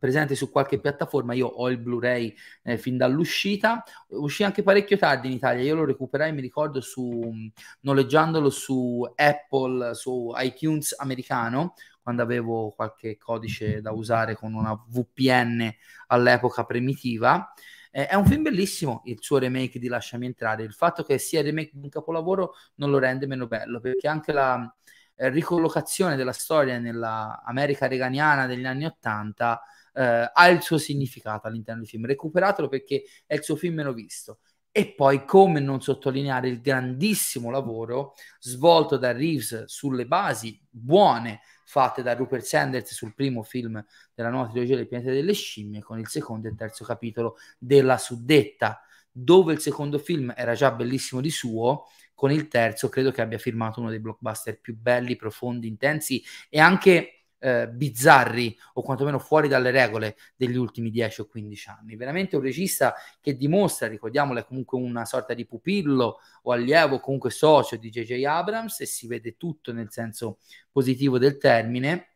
[0.02, 1.36] presente su qualche piattaforma.
[1.36, 5.62] Io ho il Blu-ray eh, fin dall'uscita, uscì anche parecchio tardi in Italia.
[5.62, 7.32] Io lo recuperai, mi ricordo, su,
[7.82, 15.72] noleggiandolo su Apple, su iTunes americano, quando avevo qualche codice da usare con una VPN
[16.08, 17.54] all'epoca primitiva.
[17.92, 20.64] Eh, è un film bellissimo il suo remake di Lasciami entrare.
[20.64, 24.08] Il fatto che sia il remake di un capolavoro non lo rende meno bello, perché
[24.08, 24.76] anche la
[25.16, 29.62] eh, ricollocazione della storia nella America reganiana degli anni Ottanta
[29.93, 32.06] eh, ha il suo significato all'interno del film.
[32.06, 34.39] Recuperatelo perché è il suo film meno visto.
[34.73, 42.01] E poi come non sottolineare il grandissimo lavoro svolto da Reeves sulle basi buone fatte
[42.01, 46.08] da Rupert Sanders sul primo film della nuova trilogia del pianeta delle scimmie con il
[46.08, 51.88] secondo e terzo capitolo della suddetta dove il secondo film era già bellissimo di suo
[52.13, 56.60] con il terzo credo che abbia firmato uno dei blockbuster più belli, profondi, intensi e
[56.60, 61.95] anche eh, bizzarri o quantomeno fuori dalle regole degli ultimi 10 o 15 anni.
[61.95, 67.32] Veramente un regista che dimostra, ricordiamolo, è comunque una sorta di pupillo o allievo, comunque
[67.32, 68.23] socio di J.J.
[68.23, 70.38] Abrams e si vede tutto nel senso
[70.71, 72.10] positivo del termine.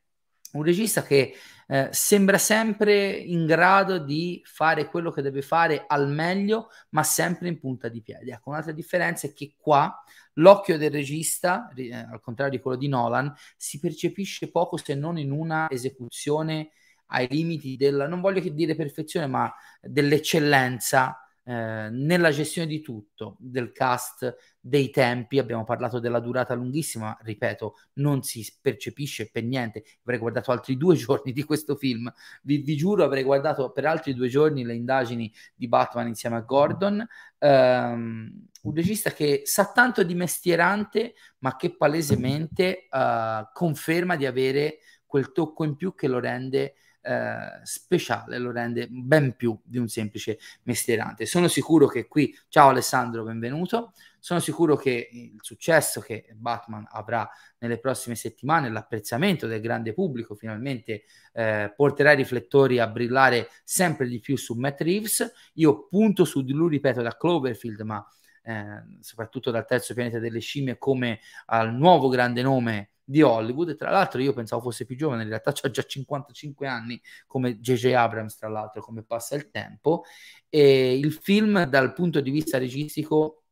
[0.52, 1.34] Un regista che
[1.68, 7.48] eh, sembra sempre in grado di fare quello che deve fare al meglio, ma sempre
[7.48, 8.32] in punta di piedi.
[8.32, 12.88] Ecco, un'altra differenza è che qua l'occhio del regista, eh, al contrario di quello di
[12.88, 16.72] Nolan, si percepisce poco se non in una esecuzione
[17.08, 23.72] ai limiti della, non voglio dire perfezione, ma dell'eccellenza eh, nella gestione di tutto, del
[23.72, 30.18] cast, dei tempi, abbiamo parlato della durata lunghissima, ripeto, non si percepisce per niente, avrei
[30.18, 34.28] guardato altri due giorni di questo film, vi, vi giuro avrei guardato per altri due
[34.28, 37.06] giorni le indagini di Batman insieme a Gordon,
[37.38, 44.80] um, un regista che sa tanto di mestierante, ma che palesemente uh, conferma di avere
[45.06, 46.74] quel tocco in più che lo rende
[47.06, 51.26] eh, speciale, lo rende ben più di un semplice mestierante.
[51.26, 57.30] Sono sicuro che qui, ciao Alessandro, benvenuto, sono sicuro che il successo che Batman avrà
[57.60, 64.08] nelle prossime settimane, l'apprezzamento del grande pubblico finalmente eh, porterà i riflettori a brillare sempre
[64.08, 65.32] di più su Matt Reeves.
[65.54, 68.04] Io punto su di lui, ripeto, da Cloverfield, ma
[68.46, 73.76] eh, soprattutto dal terzo pianeta delle scimmie come al nuovo grande nome di Hollywood.
[73.76, 77.94] Tra l'altro, io pensavo fosse più giovane, in realtà ha già 55 anni, come J.J.
[77.94, 80.04] Abrams, tra l'altro, come passa il tempo.
[80.50, 83.44] E il film, dal punto di vista registico,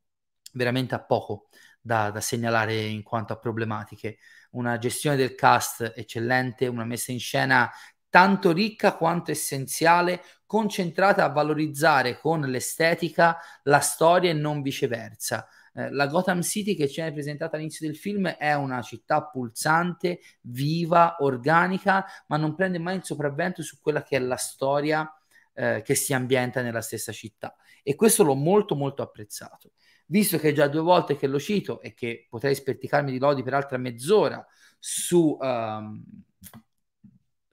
[0.53, 1.47] veramente ha poco
[1.81, 4.17] da, da segnalare in quanto a problematiche.
[4.51, 7.69] Una gestione del cast eccellente, una messa in scena
[8.13, 15.47] tanto ricca quanto essenziale, concentrata a valorizzare con l'estetica la storia e non viceversa.
[15.73, 20.19] Eh, la Gotham City che ci è presentata all'inizio del film è una città pulsante,
[20.41, 25.11] viva, organica, ma non prende mai il sopravvento su quella che è la storia
[25.55, 27.55] eh, che si ambienta nella stessa città.
[27.81, 29.71] E questo l'ho molto molto apprezzato.
[30.05, 33.55] Visto che già due volte che lo cito e che potrei sperticarmi di lodi per
[33.55, 34.45] altra mezz'ora
[34.77, 36.03] su, um,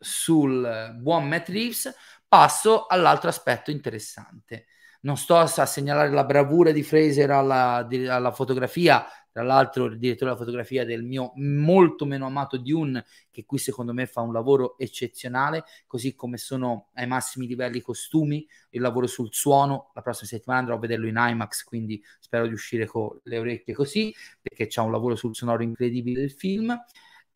[0.00, 1.94] sul buon Matt Reeves,
[2.26, 4.66] passo all'altro aspetto interessante.
[5.02, 10.30] Non sto a, segnalare la bravura di Fraser alla, alla, fotografia, tra l'altro il direttore
[10.30, 14.76] della fotografia del mio molto meno amato Dune, che qui secondo me fa un lavoro
[14.76, 20.28] eccezionale, così come sono ai massimi livelli i costumi, il lavoro sul suono, la prossima
[20.28, 24.66] settimana andrò a vederlo in IMAX, quindi spero di uscire con le orecchie così, perché
[24.66, 26.78] c'è un lavoro sul sonoro incredibile del film,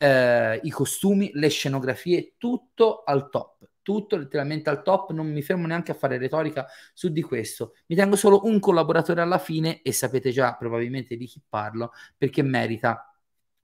[0.05, 3.53] eh, i costumi, le scenografie, tutto al top
[3.85, 7.75] tutto letteralmente al top, non mi fermo neanche a fare retorica su di questo.
[7.89, 12.43] Mi tengo solo un collaboratore alla fine e sapete già probabilmente di chi parlo perché
[12.43, 13.15] merita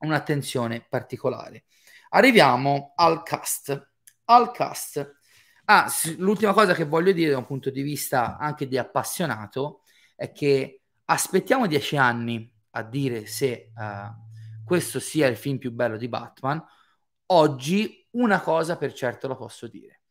[0.00, 1.64] un'attenzione particolare.
[2.11, 3.92] Arriviamo al cast.
[4.26, 5.16] Al cast.
[5.64, 10.33] Ah, l'ultima cosa che voglio dire da un punto di vista anche di appassionato è
[10.33, 14.30] che aspettiamo dieci anni a dire se uh,
[14.70, 16.64] questo sia il film più bello di Batman.
[17.33, 20.02] Oggi una cosa per certo la posso dire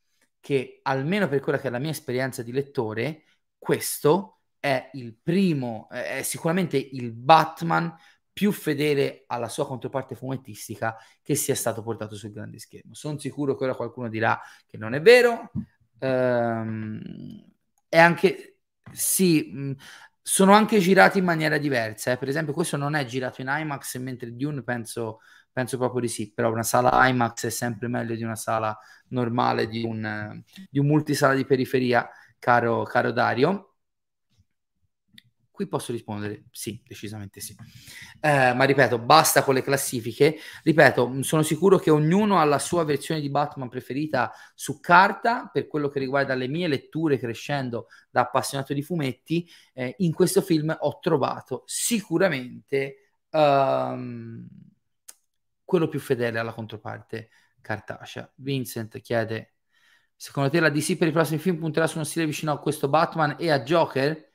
[0.42, 3.24] che almeno per quella che è la mia esperienza di lettore,
[3.58, 7.96] questo è il primo, è sicuramente il Batman
[8.34, 12.94] più fedele alla sua controparte fumettistica che sia stato portato sul grande schermo.
[12.94, 15.52] Sono sicuro che ora qualcuno dirà che non è vero.
[16.00, 17.02] Ehm,
[17.88, 18.58] è anche
[18.92, 19.74] sì,
[20.22, 22.12] sono anche girati in maniera diversa.
[22.12, 22.18] Eh.
[22.18, 25.20] Per esempio, questo non è girato in IMAX, mentre Dune penso
[25.52, 28.78] Penso proprio di sì, però una sala IMAX è sempre meglio di una sala
[29.10, 33.69] normale, di un, di un multisala di periferia, caro, caro Dario.
[35.60, 37.54] Qui posso rispondere sì, decisamente sì.
[38.22, 40.38] Eh, ma ripeto, basta con le classifiche.
[40.64, 45.68] Ripeto, sono sicuro che ognuno ha la sua versione di Batman preferita su carta per
[45.68, 49.50] quello che riguarda le mie letture crescendo da appassionato di fumetti.
[49.74, 54.48] Eh, in questo film ho trovato sicuramente um,
[55.66, 58.32] quello più fedele alla controparte cartacea.
[58.36, 59.56] Vincent chiede:
[60.16, 62.88] Secondo te la DC per i prossimi film punterà su uno stile vicino a questo
[62.88, 64.26] Batman e a Joker?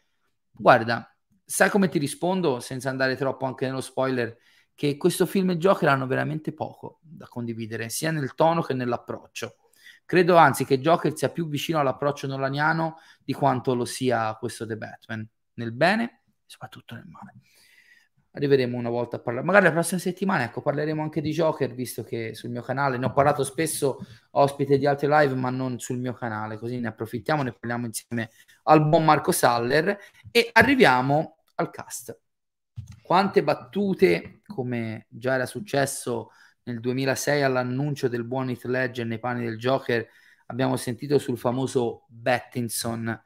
[0.51, 1.14] Guarda,
[1.45, 4.37] sai come ti rispondo senza andare troppo anche nello spoiler?
[4.75, 9.57] Che questo film e Joker hanno veramente poco da condividere, sia nel tono che nell'approccio.
[10.05, 14.77] Credo anzi che Joker sia più vicino all'approccio nolaniano di quanto lo sia questo The
[14.77, 17.35] Batman, nel bene e soprattutto nel male
[18.35, 19.47] arriveremo una volta a parlare.
[19.47, 23.07] Magari la prossima settimana, ecco, parleremo anche di Joker, visto che sul mio canale ne
[23.07, 23.99] ho parlato spesso
[24.33, 28.31] ospite di altre live, ma non sul mio canale, così ne approfittiamo, ne parliamo insieme
[28.65, 29.97] al buon Marco Saller
[30.31, 32.19] e arriviamo al cast.
[33.03, 36.31] Quante battute, come già era successo
[36.65, 40.07] nel 2006 all'annuncio del buon Heath Ledger nei panni del Joker,
[40.47, 43.23] abbiamo sentito sul famoso Bettinson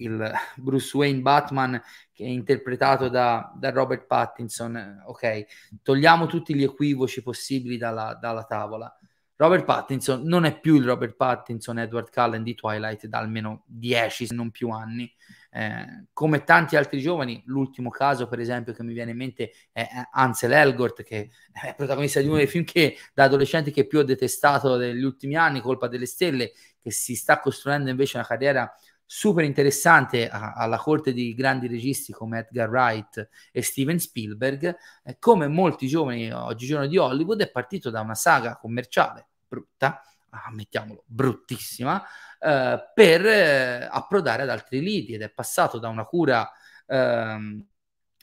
[0.00, 1.80] il Bruce Wayne Batman
[2.12, 5.02] che è interpretato da, da Robert Pattinson.
[5.06, 5.44] Ok,
[5.82, 8.94] togliamo tutti gli equivoci possibili dalla, dalla, tavola.
[9.36, 14.26] Robert Pattinson non è più il Robert Pattinson Edward Cullen di Twilight da almeno 10
[14.26, 15.10] se non più anni.
[15.52, 19.88] Eh, come tanti altri giovani, l'ultimo caso, per esempio, che mi viene in mente è
[20.12, 24.04] Ansel Elgort, che è protagonista di uno dei film che da adolescente che più ho
[24.04, 28.70] detestato degli ultimi anni, Colpa delle Stelle, che si sta costruendo invece una carriera
[29.12, 35.18] super interessante a, alla corte di grandi registi come Edgar Wright e Steven Spielberg, eh,
[35.18, 42.00] come molti giovani oggigiorno di Hollywood è partito da una saga commerciale brutta, ammettiamolo, bruttissima,
[42.38, 46.48] eh, per eh, approdare ad altri lidi ed è passato da una cura
[46.86, 47.66] ehm,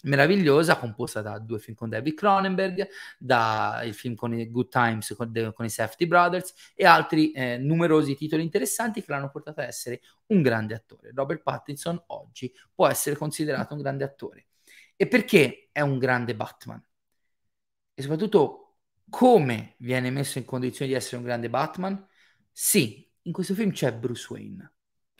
[0.03, 5.13] meravigliosa composta da due film con David Cronenberg, da il film con i Good Times
[5.15, 9.61] con, de, con i Safety Brothers e altri eh, numerosi titoli interessanti che l'hanno portato
[9.61, 11.11] a essere un grande attore.
[11.13, 14.47] Robert Pattinson oggi può essere considerato un grande attore.
[14.95, 16.83] E perché è un grande Batman?
[17.93, 18.77] E soprattutto
[19.09, 22.05] come viene messo in condizione di essere un grande Batman?
[22.51, 24.71] Sì, in questo film c'è Bruce Wayne.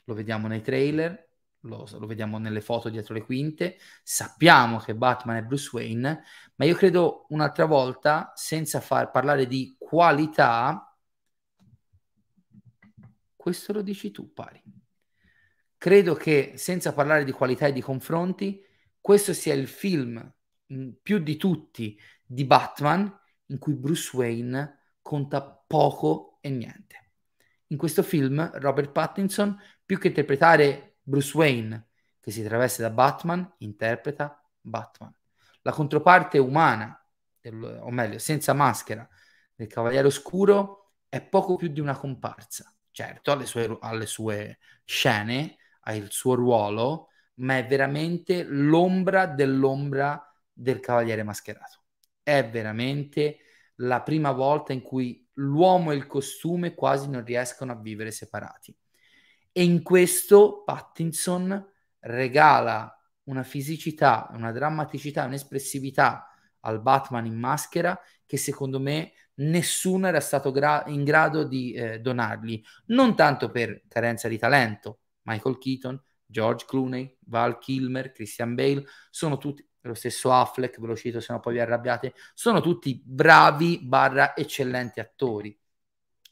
[0.04, 1.27] Lo vediamo nei trailer,
[1.68, 6.22] lo, lo, vediamo nelle foto dietro le quinte, sappiamo che Batman è Bruce Wayne,
[6.56, 10.96] ma io credo un'altra volta, senza far parlare di qualità,
[13.36, 14.62] questo lo dici tu, pari.
[15.76, 18.60] Credo che senza parlare di qualità e di confronti,
[19.00, 20.34] questo sia il film
[21.00, 23.10] più di tutti di Batman
[23.46, 27.12] in cui Bruce Wayne conta poco e niente.
[27.68, 31.88] In questo film Robert Pattinson, più che interpretare Bruce Wayne,
[32.20, 35.14] che si traveste da Batman, interpreta Batman.
[35.62, 37.02] La controparte umana,
[37.80, 39.08] o meglio, senza maschera,
[39.54, 42.70] del Cavaliere Oscuro è poco più di una comparsa.
[42.90, 48.42] Certo, ha le sue, ha le sue scene, ha il suo ruolo, ma è veramente
[48.42, 51.84] l'ombra dell'ombra del Cavaliere Mascherato.
[52.22, 53.38] È veramente
[53.76, 58.76] la prima volta in cui l'uomo e il costume quasi non riescono a vivere separati.
[59.58, 61.68] E in questo Pattinson
[61.98, 70.20] regala una fisicità, una drammaticità, un'espressività al Batman in maschera che secondo me nessuno era
[70.20, 75.00] stato gra- in grado di eh, donargli, non tanto per carenza di talento.
[75.22, 80.94] Michael Keaton, George Clooney, Val Kilmer, Christian Bale, sono tutti, lo stesso Affleck, ve lo
[80.94, 85.58] cito se no poi vi arrabbiate, sono tutti bravi barra eccellenti attori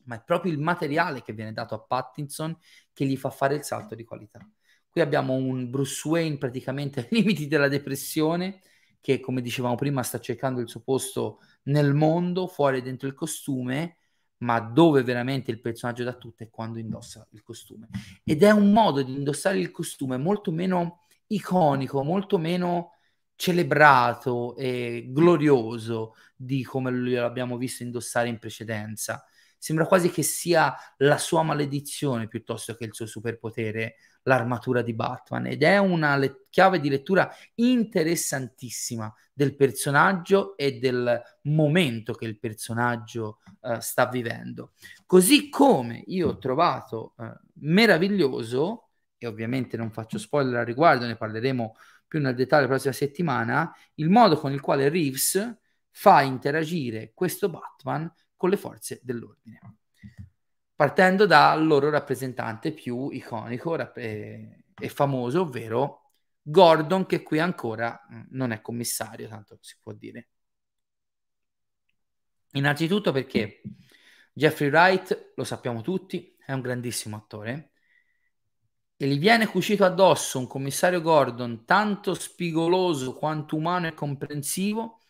[0.07, 2.57] ma è proprio il materiale che viene dato a Pattinson
[2.97, 4.41] che gli fa fare il salto di qualità.
[4.89, 8.63] Qui abbiamo un Bruce Wayne praticamente ai limiti della depressione,
[9.03, 13.99] che come dicevamo prima sta cercando il suo posto nel mondo, fuori dentro il costume,
[14.39, 17.89] ma dove veramente il personaggio da tutto è quando indossa il costume.
[18.25, 22.93] Ed è un modo di indossare il costume molto meno iconico, molto meno
[23.35, 29.23] celebrato e glorioso di come l'abbiamo visto indossare in precedenza
[29.67, 35.47] sembra quasi che sia la sua maledizione piuttosto che il suo superpotere, l'armatura di Batman.
[35.47, 42.39] Ed è una le- chiave di lettura interessantissima del personaggio e del momento che il
[42.39, 44.71] personaggio uh, sta vivendo.
[45.05, 51.17] Così come io ho trovato uh, meraviglioso, e ovviamente non faccio spoiler al riguardo, ne
[51.17, 51.75] parleremo
[52.07, 55.59] più nel dettaglio la prossima settimana, il modo con il quale Reeves
[55.91, 59.61] fa interagire questo Batman con le forze dell'ordine.
[60.75, 66.13] Partendo dal loro rappresentante più iconico rap- e, famoso, ovvero
[66.43, 70.29] Gordon che qui ancora mm, non è commissario, tanto si può dire.
[72.53, 73.63] Innanzitutto perché
[74.33, 77.73] Jeffrey Wright, lo sappiamo tutti, è un grandissimo attore
[78.99, 85.01] e gli viene cucito addosso un commissario Gordon tanto spigoloso quanto umano e comprensivo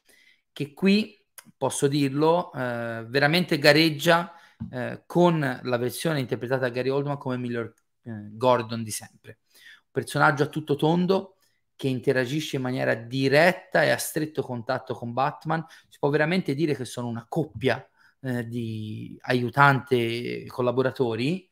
[0.52, 1.24] che qui,
[1.56, 4.32] posso dirlo, eh, veramente gareggia
[4.70, 9.38] eh, con la versione interpretata da Gary Oldman come miglior eh, Gordon di sempre.
[9.52, 11.36] Un personaggio a tutto tondo
[11.74, 15.64] che interagisce in maniera diretta e a stretto contatto con Batman.
[15.88, 17.86] Si può veramente dire che sono una coppia
[18.20, 21.48] eh, di aiutanti e collaboratori.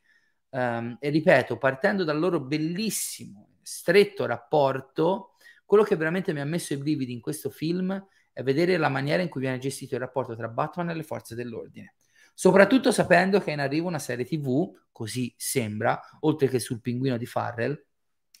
[0.49, 5.35] Um, e ripeto, partendo dal loro bellissimo, stretto rapporto,
[5.65, 7.91] quello che veramente mi ha messo i brividi in questo film
[8.35, 11.35] è vedere la maniera in cui viene gestito il rapporto tra Batman e le forze
[11.35, 11.95] dell'ordine.
[12.33, 17.15] Soprattutto sapendo che è in arrivo una serie TV, così sembra, oltre che sul pinguino
[17.15, 17.81] di Farrell,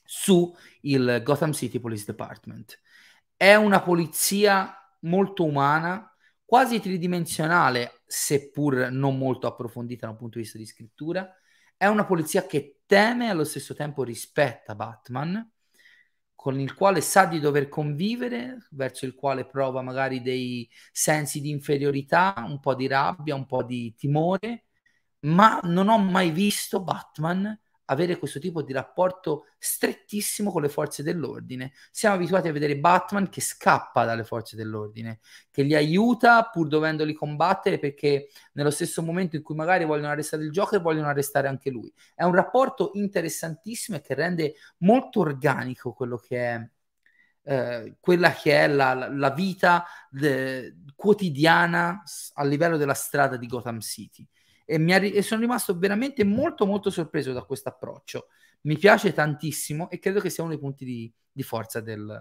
[0.03, 2.81] su il Gotham City Police Department.
[3.37, 10.57] È una polizia molto umana, quasi tridimensionale, seppur non molto approfondita dal punto di vista
[10.57, 11.33] di scrittura.
[11.77, 15.51] È una polizia che teme e allo stesso tempo rispetta Batman
[16.45, 21.49] con il quale sa di dover convivere, verso il quale prova magari dei sensi di
[21.49, 24.65] inferiorità, un po' di rabbia, un po' di timore,
[25.21, 31.03] ma non ho mai visto Batman avere questo tipo di rapporto strettissimo con le forze
[31.03, 31.73] dell'ordine.
[31.91, 35.19] Siamo abituati a vedere Batman che scappa dalle forze dell'ordine,
[35.51, 40.43] che li aiuta pur dovendoli combattere perché nello stesso momento in cui magari vogliono arrestare
[40.43, 41.91] il Joker vogliono arrestare anche lui.
[42.13, 46.69] È un rapporto interessantissimo e che rende molto organico quello che è
[47.47, 52.01] eh, quella che è la, la vita de, quotidiana
[52.33, 54.27] a livello della strada di Gotham City
[54.65, 58.27] e, mi e sono rimasto veramente molto molto sorpreso da questo approccio.
[58.61, 62.19] Mi piace tantissimo e credo che sia uno dei punti di, di forza del,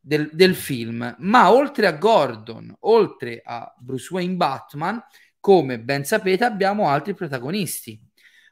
[0.00, 1.14] del, del, film.
[1.18, 5.02] Ma oltre a Gordon, oltre a Bruce Wayne Batman,
[5.38, 8.02] come ben sapete, abbiamo altri protagonisti.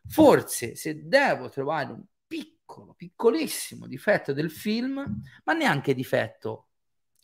[0.07, 6.69] Forse se devo trovare un piccolo, piccolissimo difetto del film, ma neanche difetto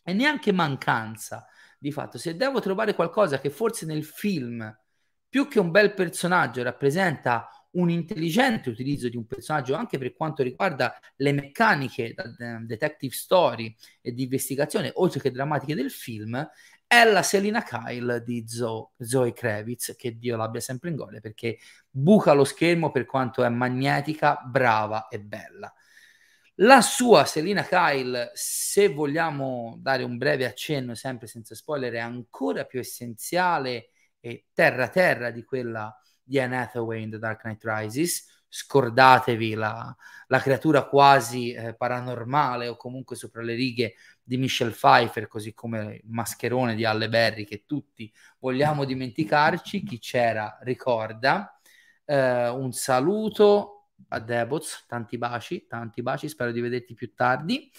[0.03, 1.45] e neanche mancanza
[1.77, 4.75] di fatto, se devo trovare qualcosa che forse nel film
[5.31, 10.43] più che un bel personaggio rappresenta un intelligente utilizzo di un personaggio anche per quanto
[10.43, 16.45] riguarda le meccaniche da detective story e di investigazione, oltre che drammatiche del film,
[16.85, 21.59] è la Selina Kyle di Zoe, Zoe Kravitz, che Dio l'abbia sempre in gole, perché
[21.89, 25.73] buca lo schermo per quanto è magnetica, brava e bella.
[26.55, 32.65] La sua Selina Kyle, se vogliamo dare un breve accenno, sempre senza spoiler, è ancora
[32.65, 33.90] più essenziale
[34.21, 35.93] e terra terra di quella
[36.23, 38.29] di Anne Hathaway in The Dark Knight Rises.
[38.53, 39.95] Scordatevi la,
[40.27, 46.01] la creatura quasi eh, paranormale o comunque sopra le righe di Michelle Pfeiffer, così come
[46.03, 49.83] il mascherone di Halle Berry che tutti vogliamo dimenticarci.
[49.83, 51.57] Chi c'era ricorda.
[52.03, 57.71] Eh, un saluto a Debots, tanti baci, tanti baci, spero di vederti più tardi.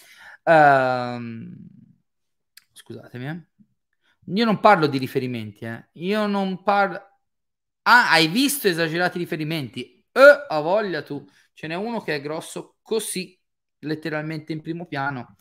[2.71, 3.45] Scusatemi, eh.
[4.27, 5.87] Io non parlo di riferimenti, eh.
[5.93, 6.99] Io non parlo...
[7.83, 10.05] Ah, hai visto esagerati riferimenti?
[10.11, 11.25] Eh, ha voglia tu.
[11.53, 13.37] Ce n'è uno che è grosso così,
[13.79, 15.35] letteralmente in primo piano.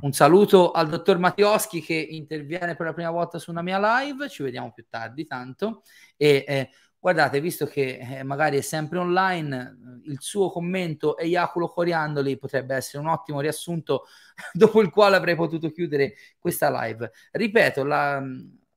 [0.00, 4.28] Un saluto al dottor Mattioschi che interviene per la prima volta su una mia live.
[4.28, 5.82] Ci vediamo più tardi, tanto.
[6.16, 6.70] E eh,
[7.06, 13.00] guardate, visto che eh, magari è sempre online, il suo commento eiaculo coriandoli potrebbe essere
[13.00, 14.06] un ottimo riassunto
[14.52, 17.12] dopo il quale avrei potuto chiudere questa live.
[17.30, 18.20] Ripeto, la,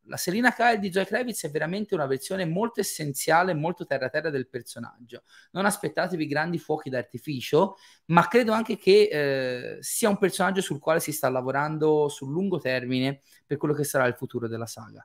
[0.03, 4.47] la Selina Kyle di Joy Kravitz è veramente una versione molto essenziale, molto terra-terra del
[4.47, 5.23] personaggio.
[5.53, 7.77] Non aspettatevi grandi fuochi d'artificio,
[8.07, 12.59] ma credo anche che eh, sia un personaggio sul quale si sta lavorando sul lungo
[12.59, 15.03] termine per quello che sarà il futuro della saga.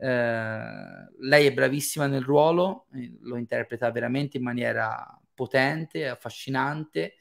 [0.00, 7.14] Eh, lei è bravissima nel ruolo, eh, lo interpreta veramente in maniera potente, affascinante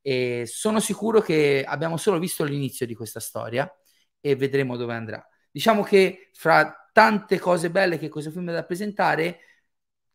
[0.00, 3.68] e sono sicuro che abbiamo solo visto l'inizio di questa storia
[4.20, 5.24] e vedremo dove andrà.
[5.50, 9.40] Diciamo che fra tante cose belle che questo film ha da presentare,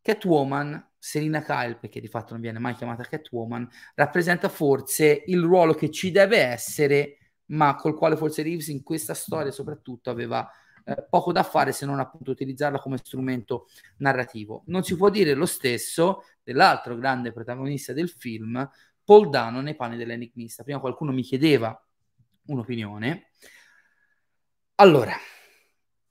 [0.00, 5.74] Catwoman, Serena Kyle, perché di fatto non viene mai chiamata Catwoman, rappresenta forse il ruolo
[5.74, 10.48] che ci deve essere, ma col quale forse Reeves in questa storia soprattutto aveva
[10.84, 13.68] eh, poco da fare se non appunto utilizzarla come strumento
[13.98, 14.62] narrativo.
[14.66, 18.68] Non si può dire lo stesso dell'altro grande protagonista del film,
[19.04, 20.62] Paul Dano nei panni dell'enigmista.
[20.62, 21.80] Prima qualcuno mi chiedeva
[22.46, 23.30] un'opinione.
[24.76, 25.14] Allora,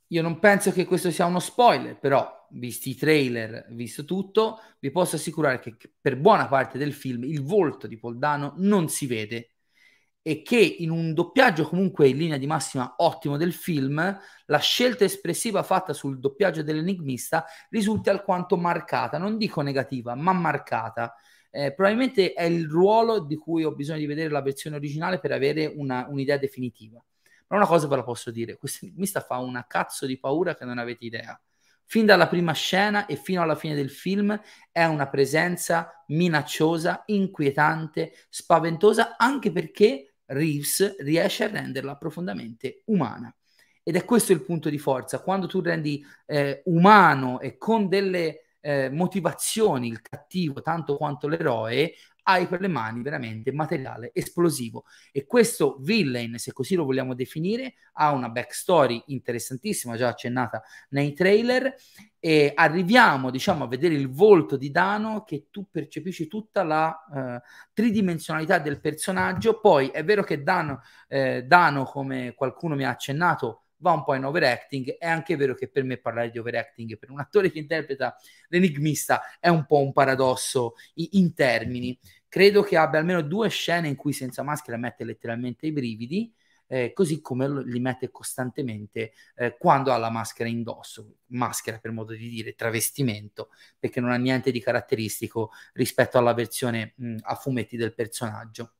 [0.07, 4.91] io non penso che questo sia uno spoiler, però visti i trailer, visto tutto, vi
[4.91, 9.07] posso assicurare che per buona parte del film il volto di Paul Dano non si
[9.07, 9.50] vede
[10.23, 15.03] e che in un doppiaggio comunque in linea di massima ottimo del film, la scelta
[15.03, 21.15] espressiva fatta sul doppiaggio dell'enigmista risulta alquanto marcata, non dico negativa, ma marcata.
[21.49, 25.31] Eh, probabilmente è il ruolo di cui ho bisogno di vedere la versione originale per
[25.31, 27.03] avere una, un'idea definitiva.
[27.47, 30.65] Ma una cosa ve la posso dire, questo enigmista fa una cazzo di paura che
[30.65, 31.39] non avete idea.
[31.83, 34.39] Fin dalla prima scena e fino alla fine del film
[34.71, 43.33] è una presenza minacciosa, inquietante, spaventosa, anche perché Reeves riesce a renderla profondamente umana.
[43.83, 45.21] Ed è questo il punto di forza.
[45.21, 51.93] Quando tu rendi eh, umano e con delle eh, motivazioni il cattivo tanto quanto l'eroe,
[52.23, 54.85] hai per le mani veramente materiale esplosivo.
[55.11, 61.13] E questo villain, se così lo vogliamo definire, ha una backstory interessantissima, già accennata nei
[61.13, 61.75] trailer,
[62.23, 67.47] e arriviamo, diciamo, a vedere il volto di Dano che tu percepisci tutta la uh,
[67.73, 69.59] tridimensionalità del personaggio.
[69.59, 74.13] Poi è vero che Dano, eh, Dano, come qualcuno mi ha accennato, va un po'
[74.15, 74.97] in overacting.
[74.97, 78.15] È anche vero che per me parlare di overacting per un attore che interpreta
[78.47, 81.97] l'enigmista è un po' un paradosso in, in termini.
[82.27, 86.33] Credo che abbia almeno due scene in cui senza maschera mette letteralmente i brividi.
[86.71, 92.13] Eh, così come li mette costantemente eh, quando ha la maschera indosso, maschera per modo
[92.13, 97.75] di dire, travestimento, perché non ha niente di caratteristico rispetto alla versione mh, a fumetti
[97.75, 98.75] del personaggio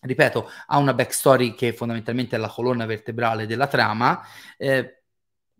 [0.00, 4.20] ripeto, ha una backstory che fondamentalmente è la colonna vertebrale della trama.
[4.56, 5.02] Eh,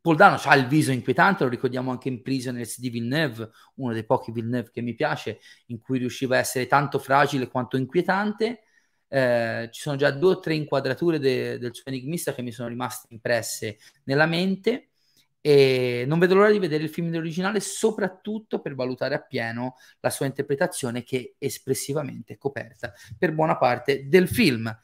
[0.01, 4.33] Poldano ha il viso inquietante, lo ricordiamo anche in Prisoners di Villeneuve, uno dei pochi
[4.33, 8.63] Villeneuve che mi piace, in cui riusciva a essere tanto fragile quanto inquietante.
[9.09, 12.69] Eh, ci sono già due o tre inquadrature de- del suo enigmista che mi sono
[12.69, 14.88] rimaste impresse nella mente
[15.41, 20.27] e non vedo l'ora di vedere il film originale soprattutto per valutare appieno la sua
[20.27, 24.75] interpretazione che è espressivamente coperta per buona parte del film.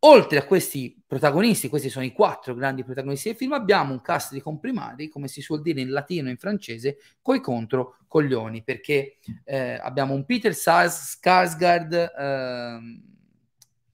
[0.00, 4.34] Oltre a questi protagonisti, questi sono i quattro grandi protagonisti del film, abbiamo un cast
[4.34, 9.16] di comprimari, come si suol dire in latino e in francese, coi contro coglioni, perché
[9.44, 12.78] eh, abbiamo un Peter Skarsgård, eh,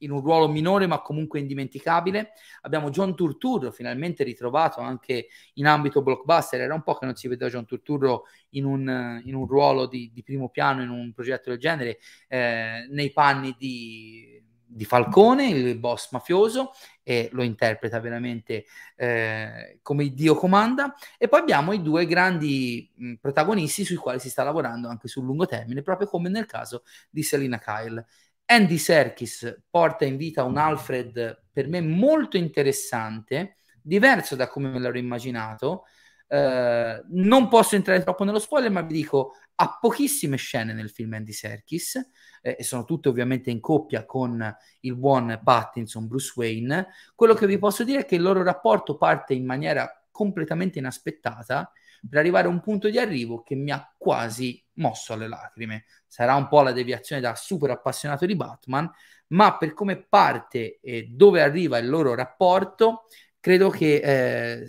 [0.03, 2.33] in un ruolo minore ma comunque indimenticabile.
[2.63, 6.61] Abbiamo John Turturro, finalmente ritrovato anche in ambito blockbuster.
[6.61, 10.11] Era un po' che non si vedeva John Turturro in un, in un ruolo di,
[10.13, 11.99] di, primo piano in un progetto del genere,
[12.29, 16.73] eh, nei panni di, di, Falcone, il boss mafioso,
[17.03, 18.65] e lo interpreta veramente
[18.97, 20.95] eh, come Dio comanda.
[21.19, 25.25] E poi abbiamo i due grandi mh, protagonisti sui quali si sta lavorando anche sul
[25.25, 28.05] lungo termine, proprio come nel caso di Selina Kyle.
[28.47, 34.79] Andy Serkis porta in vita un Alfred per me molto interessante, diverso da come me
[34.79, 35.85] l'ero immaginato.
[36.33, 41.13] Uh, non posso entrare troppo nello spoiler, ma vi dico, ha pochissime scene nel film
[41.13, 41.97] Andy Serkis,
[42.41, 46.89] eh, e sono tutte ovviamente in coppia con il buon Pattinson, Bruce Wayne.
[47.15, 51.71] Quello che vi posso dire è che il loro rapporto parte in maniera completamente inaspettata
[52.09, 55.85] per arrivare a un punto di arrivo che mi ha quasi mosso alle lacrime.
[56.07, 58.91] Sarà un po' la deviazione da super appassionato di Batman,
[59.29, 63.05] ma per come parte e dove arriva il loro rapporto,
[63.41, 64.67] credo che eh,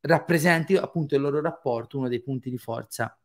[0.00, 3.16] rappresenti appunto il loro rapporto uno dei punti di forza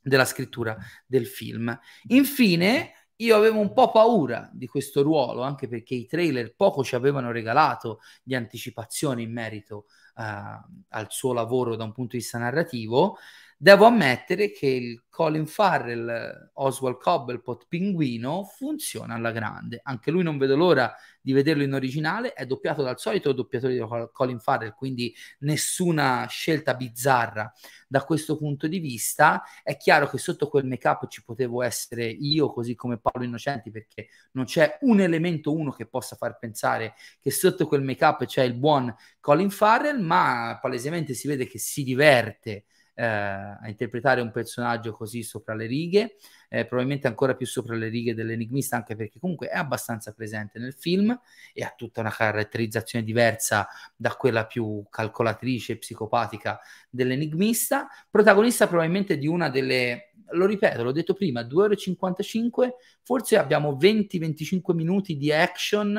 [0.00, 0.76] della scrittura
[1.06, 1.76] del film.
[2.08, 6.94] Infine, io avevo un po' paura di questo ruolo, anche perché i trailer poco ci
[6.94, 9.86] avevano regalato di anticipazioni in merito
[10.18, 13.18] al suo lavoro da un punto di vista narrativo.
[13.60, 19.80] Devo ammettere che il Colin Farrell, Oswald Cobblepot Pinguino funziona alla grande.
[19.82, 20.94] Anche lui non vedo l'ora
[21.28, 22.32] di vederlo in originale.
[22.32, 27.52] È doppiato dal solito doppiatore di Colin Farrell, quindi nessuna scelta bizzarra
[27.86, 29.42] da questo punto di vista.
[29.62, 34.08] È chiaro che sotto quel make-up ci potevo essere io, così come Paolo Innocenti, perché
[34.32, 38.54] non c'è un elemento uno che possa far pensare che sotto quel make-up c'è il
[38.54, 42.64] buon Colin Farrell, ma palesemente si vede che si diverte
[42.98, 46.16] eh, a interpretare un personaggio così sopra le righe,
[46.48, 50.74] eh, probabilmente ancora più sopra le righe dell'enigmista, anche perché comunque è abbastanza presente nel
[50.74, 51.16] film
[51.54, 56.58] e ha tutta una caratterizzazione diversa da quella più calcolatrice e psicopatica
[56.90, 63.78] dell'enigmista, protagonista probabilmente di una delle lo ripeto, l'ho detto prima, 2,55 ore, forse abbiamo
[63.80, 65.96] 20-25 minuti di action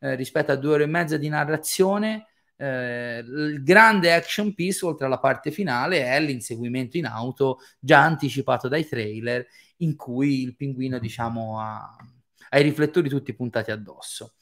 [0.00, 2.27] eh, rispetto a due ore e mezza di narrazione
[2.58, 8.68] eh, il grande action piece, oltre alla parte finale, è l'inseguimento in auto già anticipato
[8.68, 9.46] dai trailer,
[9.78, 11.96] in cui il pinguino, diciamo, ha,
[12.50, 14.34] ha i riflettori tutti puntati addosso.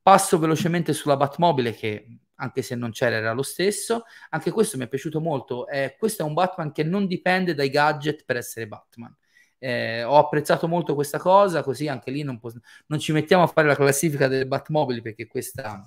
[0.00, 4.04] Passo velocemente sulla Batmobile che anche se non c'era era lo stesso.
[4.30, 5.66] Anche questo mi è piaciuto molto.
[5.68, 9.14] Eh, questo è un Batman che non dipende dai gadget per essere Batman.
[9.58, 12.52] Eh, ho apprezzato molto questa cosa, così anche lì non, po-
[12.86, 15.82] non, ci mettiamo a fare la classifica delle Batmobili perché questa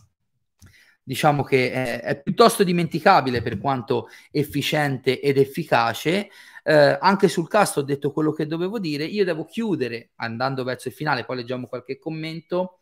[1.04, 6.30] diciamo che è, è piuttosto dimenticabile per quanto efficiente ed efficace.
[6.64, 9.04] Eh, anche sul cast ho detto quello che dovevo dire.
[9.06, 12.82] Io devo chiudere andando verso il finale, poi leggiamo qualche commento,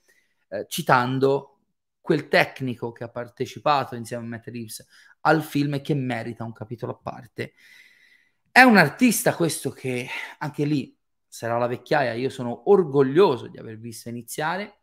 [0.50, 1.60] eh, citando
[2.02, 4.86] quel tecnico che ha partecipato insieme a Matt Reeves
[5.22, 7.54] al film e che merita un capitolo a parte.
[8.52, 10.08] È un artista questo che
[10.40, 10.98] anche lì
[11.28, 14.79] sarà la vecchiaia, io sono orgoglioso di aver visto iniziare.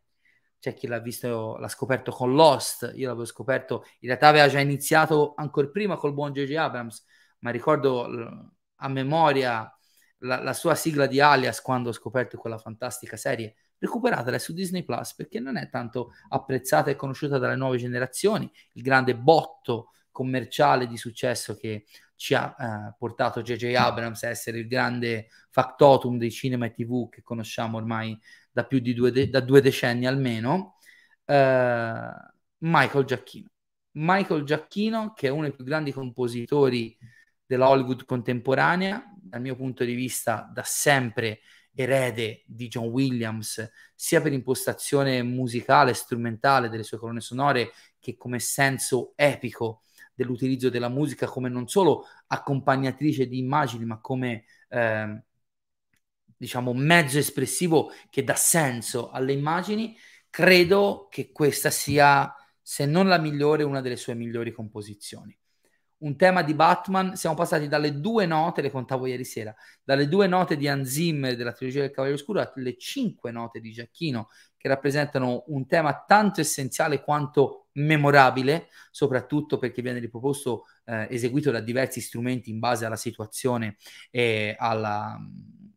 [0.59, 4.59] C'è chi l'ha visto, l'ha scoperto con Lost, io l'avevo scoperto, in realtà aveva già
[4.59, 6.55] iniziato ancora prima col buon J.J.
[6.55, 7.05] Abrams,
[7.41, 9.71] ma ricordo a memoria
[10.19, 13.55] la, la, sua sigla di Alias quando ho scoperto quella fantastica serie.
[13.79, 18.51] Recuperatela su Disney Plus perché non è tanto apprezzata e conosciuta dalle nuove generazioni.
[18.73, 21.85] Il grande botto commerciale di successo che
[22.15, 23.75] ci ha eh, portato J.J.
[23.75, 28.19] Abrams a essere il grande factotum dei cinema e TV che conosciamo ormai
[28.57, 30.79] da più di due, de- da due decenni almeno.
[31.27, 32.11] Eh,
[32.59, 33.49] Michael Giacchino.
[33.99, 36.97] Michael Giacchino, che è uno dei più grandi compositori
[37.45, 41.41] della Hollywood contemporanea, dal mio punto di vista da sempre
[41.75, 48.39] erede di John Williams, sia per impostazione musicale, strumentale delle sue colonne sonore, che come
[48.39, 49.83] senso epico
[50.15, 55.23] dell'utilizzo della musica come non solo accompagnatrice di immagini, ma come eh,
[56.37, 59.97] diciamo mezzo espressivo che dà senso alle immagini,
[60.29, 65.37] credo che questa sia, se non la migliore, una delle sue migliori composizioni.
[65.99, 70.27] Un tema di Batman, siamo passati dalle due note, le contavo ieri sera, dalle due
[70.27, 74.29] note di Hans Zimmer della trilogia del Cavaliere Oscuro alle cinque note di Giacchino,
[74.59, 81.61] che rappresentano un tema tanto essenziale quanto memorabile, soprattutto perché viene riproposto, eh, eseguito da
[81.61, 83.77] diversi strumenti in base alla situazione
[84.11, 85.19] e alla,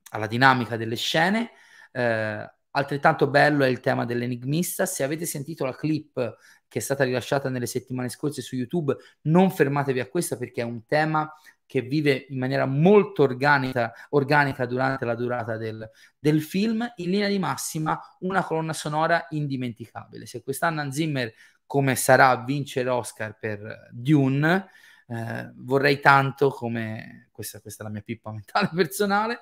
[0.10, 1.52] alla dinamica delle scene.
[1.92, 4.86] Eh, altrettanto bello è il tema dell'enigmista.
[4.86, 6.38] Se avete sentito la clip
[6.68, 10.66] che è stata rilasciata nelle settimane scorse su YouTube, non fermatevi a questa perché è
[10.66, 11.32] un tema
[11.66, 15.88] che vive in maniera molto organica, organica durante la durata del,
[16.18, 16.92] del, film.
[16.96, 20.26] In linea di massima, una colonna sonora indimenticabile.
[20.26, 21.32] Se quest'anno Hans Zimmer,
[21.68, 24.68] come sarà a vincere Oscar per Dune,
[25.08, 29.42] eh, vorrei tanto come questa, questa è la mia pippa mentale personale.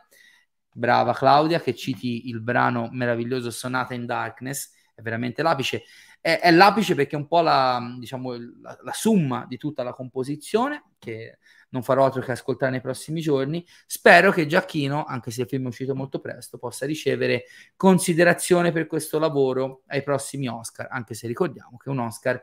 [0.77, 5.83] Brava Claudia, che citi il brano meraviglioso Sonata in Darkness, è veramente l'apice
[6.27, 9.93] è, è l'apice perché è un po' la, diciamo, la, la summa di tutta la
[9.93, 11.37] composizione che
[11.69, 13.65] non farò altro che ascoltare nei prossimi giorni.
[13.85, 17.45] Spero che Giacchino, anche se il film è uscito molto presto, possa ricevere
[17.77, 22.41] considerazione per questo lavoro ai prossimi Oscar, anche se ricordiamo che un Oscar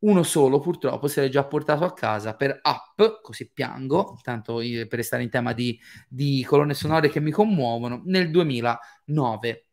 [0.00, 4.88] uno solo purtroppo se l'è già portato a casa per Up, così piango, tanto per
[4.90, 5.78] restare in tema di,
[6.08, 9.66] di colonne sonore che mi commuovono, nel 2009.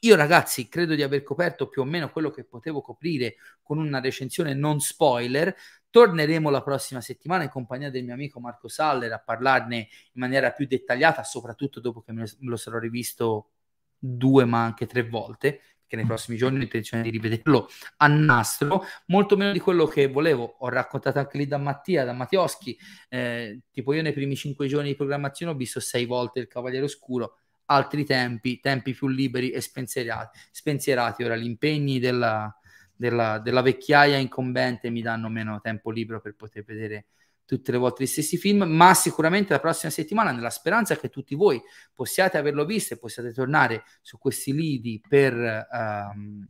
[0.00, 4.00] Io ragazzi credo di aver coperto più o meno quello che potevo coprire con una
[4.00, 5.54] recensione non spoiler.
[5.88, 9.86] Torneremo la prossima settimana in compagnia del mio amico Marco Saller a parlarne in
[10.20, 13.50] maniera più dettagliata, soprattutto dopo che me lo sarò rivisto
[13.96, 15.60] due ma anche tre volte,
[15.94, 17.68] che nei prossimi giorni ho intenzione di rivederlo
[17.98, 20.56] a nastro, molto meno di quello che volevo.
[20.58, 22.76] Ho raccontato anche lì da Mattia, da Mattioschi,
[23.08, 26.84] eh, tipo io nei primi cinque giorni di programmazione ho visto sei volte il Cavaliere
[26.84, 30.38] Oscuro, altri tempi, tempi più liberi e spensierati.
[30.50, 31.22] spensierati.
[31.22, 32.54] Ora gli impegni della,
[32.94, 37.06] della, della, vecchiaia incombente mi danno meno tempo libero per poter vedere
[37.46, 41.34] tutte le volte gli stessi film, ma sicuramente la prossima settimana, nella speranza che tutti
[41.34, 41.60] voi
[41.92, 46.46] possiate averlo visto e possiate tornare su questi lidi per, um,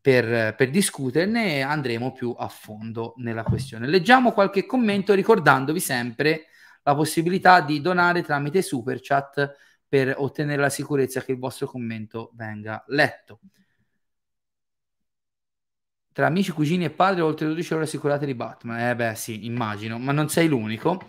[0.00, 3.86] per, per discuterne, andremo più a fondo nella questione.
[3.86, 6.46] Leggiamo qualche commento ricordandovi sempre
[6.82, 9.54] la possibilità di donare tramite super chat
[9.86, 13.40] per ottenere la sicurezza che il vostro commento venga letto.
[16.20, 18.90] Tra amici, cugini e padri, oltre 12 ore assicurate di Batman.
[18.90, 21.08] Eh beh, sì, immagino, ma non sei l'unico.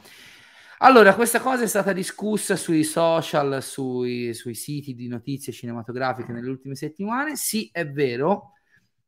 [0.77, 6.49] Allora, questa cosa è stata discussa sui social, sui, sui siti di notizie cinematografiche nelle
[6.49, 7.35] ultime settimane.
[7.35, 8.53] Sì, è vero,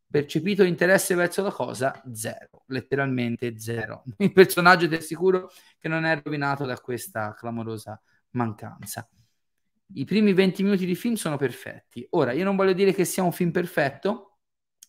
[0.06, 2.04] percepito interesse verso la cosa?
[2.12, 4.04] Zero, letteralmente zero.
[4.20, 7.98] Il personaggio ti assicuro che non è rovinato da questa clamorosa
[8.32, 9.08] mancanza.
[9.94, 12.06] I primi 20 minuti di film sono perfetti.
[12.10, 14.33] Ora, io non voglio dire che sia un film perfetto,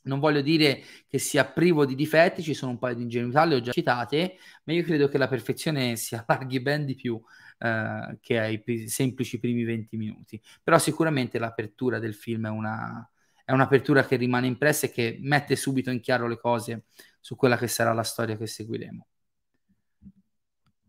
[0.05, 3.57] non voglio dire che sia privo di difetti, ci sono un paio di ingenuità, le
[3.57, 7.21] ho già citate, ma io credo che la perfezione si allarghi ben di più
[7.59, 10.41] eh, che ai p- semplici primi 20 minuti.
[10.63, 13.09] Però sicuramente l'apertura del film è, una,
[13.45, 16.85] è un'apertura che rimane impressa e che mette subito in chiaro le cose
[17.21, 19.07] su quella che sarà la storia che seguiremo.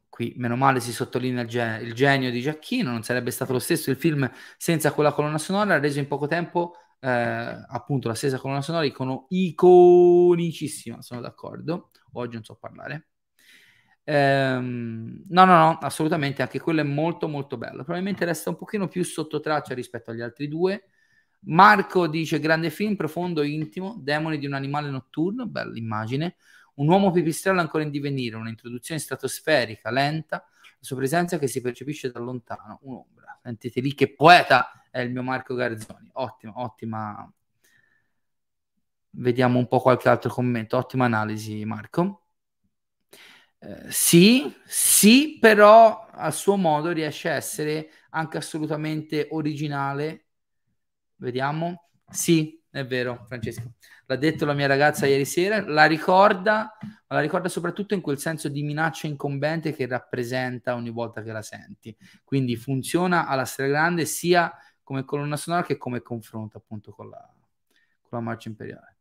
[0.10, 3.60] qui meno male si sottolinea il, gen- il, genio di Giacchino, non sarebbe stato lo
[3.60, 8.38] stesso il film senza quella colonna sonora, reso in poco tempo eh, appunto la stessa
[8.40, 13.08] colonna sonora icono- iconicissima, sono d'accordo, oggi non so parlare.
[14.04, 18.88] Ehm, no, no, no, assolutamente, anche quello è molto molto bello, probabilmente resta un pochino
[18.88, 20.90] più sotto traccia rispetto agli altri due.
[21.48, 26.38] Marco dice grande film, profondo, intimo, demoni di un animale notturno, bella immagine,
[26.76, 32.12] un uomo pipistrello ancora in divenire, un'introduzione stratosferica, lenta, la sua presenza che si percepisce
[32.12, 33.25] da lontano, un'ombra.
[33.46, 36.10] Sentite lì che poeta è il mio Marco Garzoni.
[36.14, 37.32] Ottima, ottima.
[39.18, 40.78] Vediamo un po' qualche altro commento.
[40.78, 42.28] Ottima analisi, Marco.
[43.60, 50.26] Eh, sì, sì, però a suo modo riesce a essere anche assolutamente originale.
[51.16, 51.90] Vediamo.
[52.10, 53.74] Sì, è vero, Francesco
[54.08, 58.20] l'ha detto la mia ragazza ieri sera, la ricorda, ma la ricorda soprattutto in quel
[58.20, 61.96] senso di minaccia incombente che rappresenta ogni volta che la senti.
[62.24, 64.54] Quindi funziona alla stragrande sia
[64.84, 67.34] come colonna sonora che come confronto appunto con la,
[68.02, 68.98] con la marcia imperiale.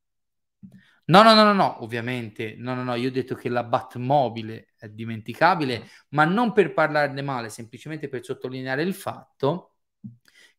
[1.06, 4.68] No, no, no, no, no, ovviamente, no, no, no, io ho detto che la Batmobile
[4.78, 9.74] è dimenticabile, ma non per parlarne male, semplicemente per sottolineare il fatto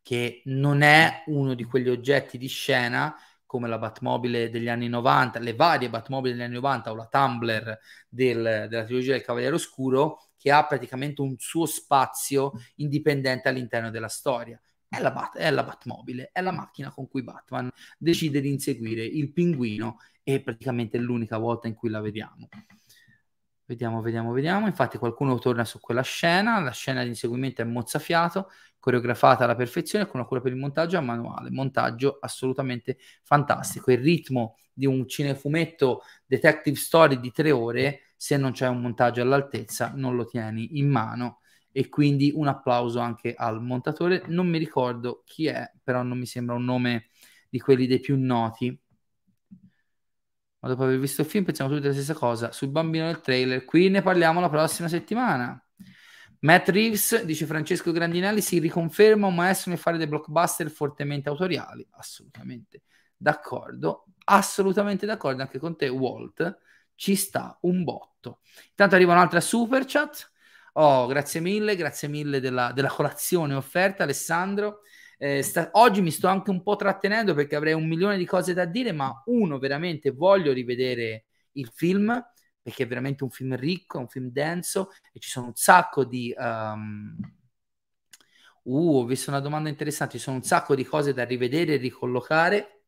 [0.05, 5.39] che non è uno di quegli oggetti di scena come la Batmobile degli anni 90,
[5.39, 10.27] le varie Batmobile degli anni 90 o la Tumblr del, della trilogia del Cavaliere Oscuro,
[10.37, 14.61] che ha praticamente un suo spazio indipendente all'interno della storia.
[14.87, 19.03] È la, Bat- è la Batmobile, è la macchina con cui Batman decide di inseguire
[19.03, 22.47] il pinguino e praticamente è l'unica volta in cui la vediamo.
[23.67, 24.67] Vediamo, vediamo, vediamo.
[24.67, 28.49] Infatti qualcuno torna su quella scena, la scena di inseguimento è mozzafiato,
[28.79, 31.49] coreografata alla perfezione con una cura per il montaggio a manuale.
[31.49, 33.91] Montaggio assolutamente fantastico.
[33.91, 39.21] Il ritmo di un cinefumetto detective story di tre ore, se non c'è un montaggio
[39.21, 41.39] all'altezza, non lo tieni in mano.
[41.71, 44.23] E quindi un applauso anche al montatore.
[44.27, 47.07] Non mi ricordo chi è, però non mi sembra un nome
[47.49, 48.77] di quelli dei più noti.
[50.65, 52.51] Ma dopo aver visto il film pensiamo tutti la stessa cosa.
[52.51, 55.63] Sul bambino del trailer, qui ne parliamo la prossima settimana.
[56.39, 61.87] Matt Reeves, dice Francesco Grandinelli, si riconferma un maestro nel fare dei blockbuster fortemente autoriali.
[61.91, 62.81] Assolutamente
[63.15, 66.57] d'accordo, assolutamente d'accordo anche con te, Walt.
[66.95, 68.39] Ci sta un botto.
[68.69, 70.31] Intanto arriva un'altra super chat.
[70.73, 74.81] Oh, grazie mille, grazie mille della, della colazione offerta, Alessandro.
[75.17, 78.53] Eh, sta, oggi mi sto anche un po' trattenendo perché avrei un milione di cose
[78.53, 82.23] da dire, ma uno, veramente voglio rivedere il film
[82.65, 86.33] perché è veramente un film ricco, un film denso e ci sono un sacco di...
[86.35, 87.15] Um...
[88.63, 91.77] Uh, ho visto una domanda interessante, ci sono un sacco di cose da rivedere e
[91.77, 92.85] ricollocare.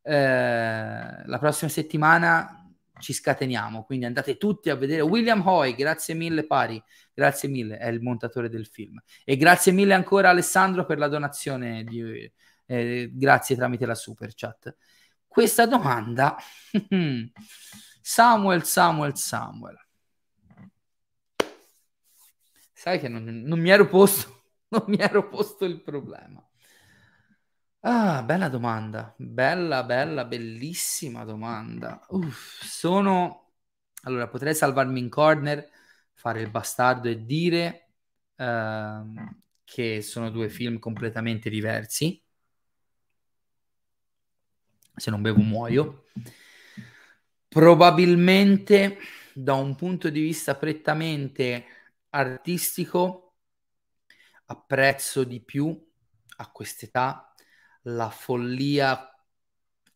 [0.00, 2.63] Eh, la prossima settimana
[3.00, 6.82] ci scateniamo, quindi andate tutti a vedere William Hoy, grazie mille pari,
[7.12, 9.02] grazie mille, è il montatore del film.
[9.24, 12.30] E grazie mille ancora Alessandro per la donazione, di,
[12.66, 14.74] eh, grazie tramite la super chat.
[15.26, 16.36] Questa domanda
[18.00, 19.78] Samuel, Samuel, Samuel.
[22.72, 26.46] Sai che non, non mi ero posto, non mi ero posto il problema.
[27.86, 32.00] Ah, bella domanda, bella, bella, bellissima domanda.
[32.08, 33.52] Uff, sono...
[34.04, 35.68] Allora, potrei salvarmi in corner,
[36.14, 37.90] fare il bastardo e dire
[38.36, 42.22] uh, che sono due film completamente diversi.
[44.96, 46.06] Se non bevo muoio.
[47.48, 48.96] Probabilmente
[49.34, 51.66] da un punto di vista prettamente
[52.08, 53.34] artistico
[54.46, 55.86] apprezzo di più
[56.36, 57.33] a quest'età
[57.86, 59.10] la follia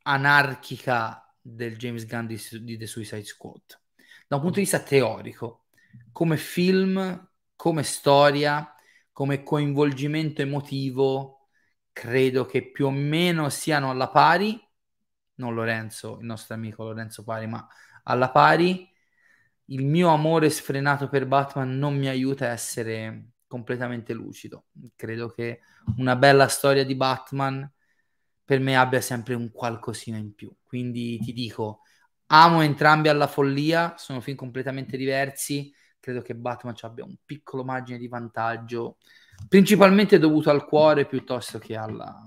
[0.02, 3.80] anarchica del James Gunn di, di The Suicide Squad.
[4.26, 5.66] Da un punto di vista teorico,
[6.12, 8.74] come film, come storia,
[9.12, 11.48] come coinvolgimento emotivo,
[11.92, 14.66] credo che più o meno siano alla pari
[15.38, 17.66] non Lorenzo, il nostro amico Lorenzo Pari, ma
[18.04, 18.88] alla pari,
[19.66, 24.66] il mio amore sfrenato per Batman non mi aiuta a essere completamente lucido.
[24.94, 25.60] Credo che
[25.96, 27.70] una bella storia di Batman
[28.48, 30.50] per me abbia sempre un qualcosina in più.
[30.64, 31.82] Quindi ti dico,
[32.28, 35.70] amo entrambi alla follia, sono film completamente diversi.
[36.00, 38.96] Credo che Batman abbia un piccolo margine di vantaggio,
[39.50, 42.26] principalmente dovuto al cuore piuttosto che alla,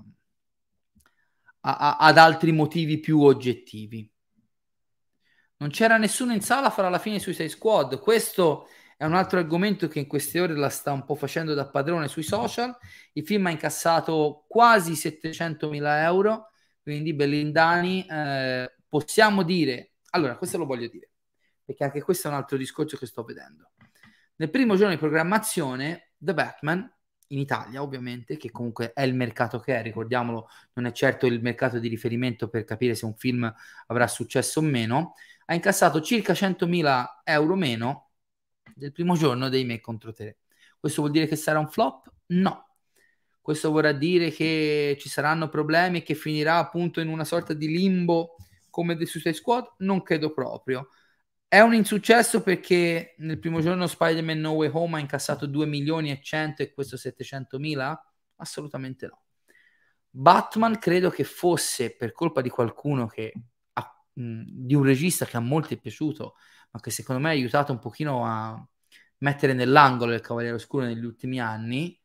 [1.62, 4.08] a, a, ad altri motivi più oggettivi.
[5.56, 7.98] Non c'era nessuno in sala a fare alla fine sui 6 squad.
[7.98, 8.68] Questo
[9.02, 12.06] è un altro argomento che in queste ore la sta un po' facendo da padrone
[12.06, 12.72] sui social.
[13.14, 16.50] Il film ha incassato quasi 700 mila euro,
[16.80, 21.10] quindi Bellindani eh, possiamo dire, allora questo lo voglio dire,
[21.64, 23.72] perché anche questo è un altro discorso che sto vedendo.
[24.36, 26.88] Nel primo giorno di programmazione, The Batman,
[27.26, 31.42] in Italia ovviamente, che comunque è il mercato che è, ricordiamolo, non è certo il
[31.42, 33.52] mercato di riferimento per capire se un film
[33.88, 35.14] avrà successo o meno,
[35.46, 38.06] ha incassato circa 100.000 euro meno
[38.74, 40.38] del primo giorno dei Me contro te.
[40.78, 42.12] Questo vuol dire che sarà un flop?
[42.26, 42.66] No.
[43.40, 47.68] Questo vorrà dire che ci saranno problemi e che finirà appunto in una sorta di
[47.68, 48.36] limbo
[48.70, 49.74] come The Suicide Squad?
[49.78, 50.88] Non credo proprio.
[51.46, 56.10] È un insuccesso perché nel primo giorno Spider-Man No Way Home ha incassato 2 milioni
[56.10, 58.00] e 100 e questo 700 mila?
[58.36, 59.22] Assolutamente no.
[60.08, 63.32] Batman credo che fosse per colpa di qualcuno che
[63.74, 66.36] ha, mh, di un regista che a molti è piaciuto,
[66.72, 68.66] ma che secondo me ha aiutato un pochino a
[69.18, 71.98] mettere nell'angolo il Cavaliere Oscuro negli ultimi anni,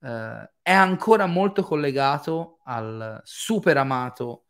[0.00, 4.46] eh, è ancora molto collegato al super amato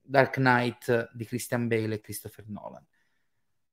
[0.00, 2.84] Dark Knight di Christian Bale e Christopher Nolan.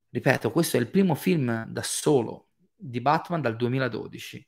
[0.09, 4.47] Ripeto, questo è il primo film da solo di Batman dal 2012.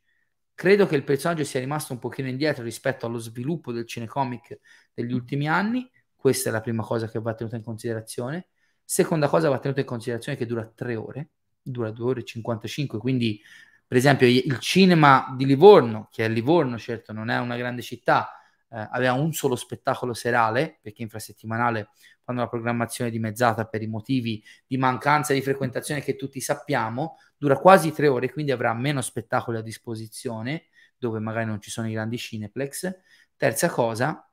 [0.53, 4.59] Credo che il personaggio sia rimasto un pochino indietro rispetto allo sviluppo del cinecomic
[4.93, 5.89] degli ultimi anni.
[6.15, 8.49] Questa è la prima cosa che va tenuta in considerazione.
[8.93, 11.29] Seconda cosa va tenuta in considerazione che dura tre ore
[11.63, 13.41] dura 2 ore e 55, quindi
[13.87, 18.37] per esempio il cinema di Livorno, che è Livorno, certo non è una grande città,
[18.69, 21.89] eh, aveva un solo spettacolo serale, perché infrasettimanale
[22.21, 27.57] fanno la programmazione dimezzata per i motivi di mancanza di frequentazione che tutti sappiamo, dura
[27.57, 30.65] quasi tre ore, quindi avrà meno spettacoli a disposizione,
[30.99, 32.95] dove magari non ci sono i grandi cineplex.
[33.37, 34.29] Terza cosa,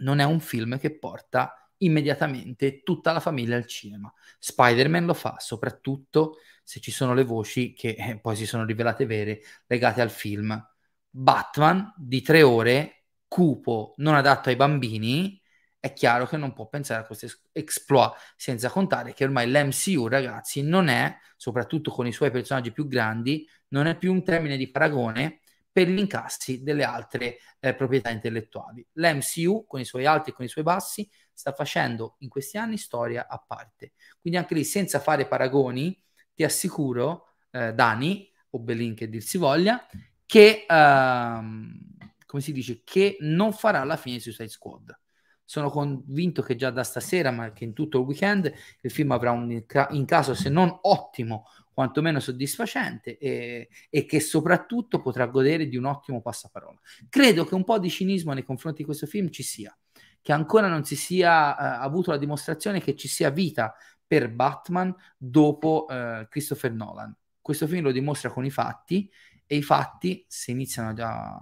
[0.00, 4.12] non è un film che porta immediatamente tutta la famiglia al cinema.
[4.38, 9.06] Spider-Man lo fa soprattutto se ci sono le voci che eh, poi si sono rivelate
[9.06, 10.60] vere legate al film.
[11.08, 15.40] Batman di tre ore, cupo, non adatto ai bambini,
[15.78, 20.62] è chiaro che non può pensare a questo exploit, senza contare che ormai l'MCU, ragazzi,
[20.62, 24.70] non è, soprattutto con i suoi personaggi più grandi, non è più un termine di
[24.70, 25.40] paragone
[25.76, 28.82] per gli incassi delle altre eh, proprietà intellettuali.
[28.92, 32.78] L'MCU, con i suoi alti e con i suoi bassi, sta facendo in questi anni
[32.78, 33.92] storia a parte.
[34.18, 36.02] Quindi anche lì, senza fare paragoni,
[36.32, 39.86] ti assicuro, eh, Dani, o Belin che dir si voglia,
[40.24, 41.78] che, ehm,
[42.24, 44.98] come si dice, che non farà la fine di Suicide Squad.
[45.44, 48.50] Sono convinto che già da stasera, ma che in tutto il weekend,
[48.80, 51.44] il film avrà un incaso, se non ottimo,
[51.76, 56.80] quantomeno soddisfacente e, e, che soprattutto potrà godere di un ottimo passaparola.
[57.10, 59.76] Credo che un po' di cinismo nei confronti di questo film ci sia
[60.22, 63.74] che ancora non si sia uh, avuto la dimostrazione che ci sia vita
[64.06, 67.14] per Batman dopo uh, Christopher Nolan.
[67.42, 69.08] Questo film lo dimostra con i fatti
[69.46, 71.38] e i fatti, se iniziano già,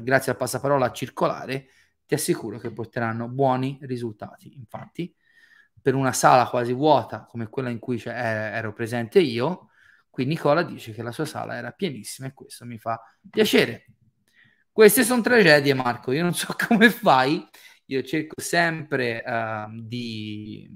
[0.00, 1.66] grazie al passaparola, a circolare,
[2.06, 4.54] ti assicuro che porteranno buoni risultati.
[4.54, 5.12] Infatti,
[5.82, 9.70] per una sala quasi vuota come quella in cui ero presente io,
[10.08, 13.86] qui Nicola dice che la sua sala era pienissima e questo mi fa piacere.
[14.70, 16.12] Queste sono tragedie, Marco.
[16.12, 17.46] Io non so come fai
[17.86, 20.68] io cerco sempre uh, di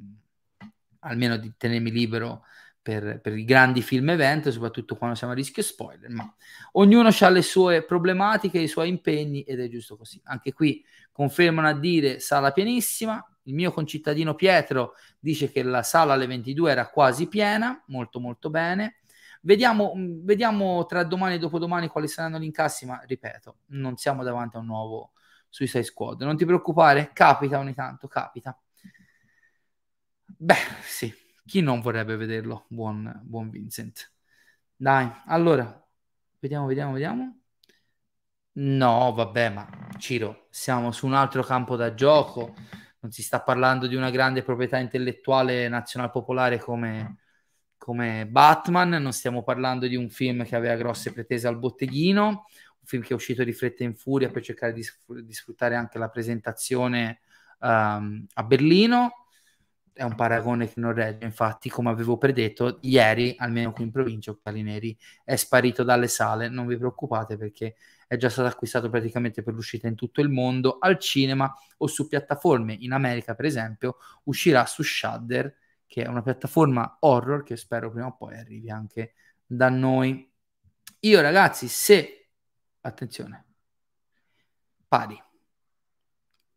[1.01, 2.43] almeno di tenermi libero
[2.83, 6.33] per, per, i grandi film event, soprattutto quando siamo a rischio spoiler, ma
[6.73, 10.21] ognuno ha le sue problematiche, i suoi impegni ed è giusto così.
[10.25, 16.13] Anche qui confermano a dire sala pienissima, il mio concittadino Pietro dice che la sala
[16.13, 19.01] alle 22 era quasi piena, molto molto bene.
[19.43, 24.57] Vediamo, vediamo tra domani e dopodomani quali saranno gli incassi, ma ripeto, non siamo davanti
[24.57, 25.13] a un nuovo
[25.49, 26.23] Suicide Squad.
[26.23, 28.59] Non ti preoccupare, capita ogni tanto, capita.
[30.25, 31.13] Beh, sì,
[31.45, 32.67] chi non vorrebbe vederlo?
[32.69, 34.13] Buon, buon Vincent.
[34.75, 35.87] Dai, allora,
[36.41, 37.41] vediamo, vediamo, vediamo.
[38.59, 39.69] No, vabbè, ma
[39.99, 42.55] Ciro, siamo su un altro campo da gioco.
[43.07, 47.19] Non si sta parlando di una grande proprietà intellettuale nazional popolare come,
[47.79, 52.47] come Batman, non stiamo parlando di un film che aveva grosse pretese al botteghino
[52.87, 54.83] film che è uscito di fretta in furia per cercare di,
[55.25, 57.21] di sfruttare anche la presentazione
[57.61, 59.27] um, a Berlino.
[59.93, 64.31] È un paragone che non regge, infatti, come avevo predetto, ieri, almeno qui in provincia,
[64.31, 66.49] Occhiali Neri è sparito dalle sale.
[66.49, 67.77] Non vi preoccupate perché
[68.07, 72.07] è già stato acquistato praticamente per l'uscita in tutto il mondo, al cinema o su
[72.09, 72.75] piattaforme.
[72.75, 78.07] In America, per esempio, uscirà su Shudder, che è una piattaforma horror che spero prima
[78.07, 80.31] o poi arrivi anche da noi.
[81.01, 82.29] Io, ragazzi, se
[82.81, 83.45] attenzione,
[84.89, 85.21] pari.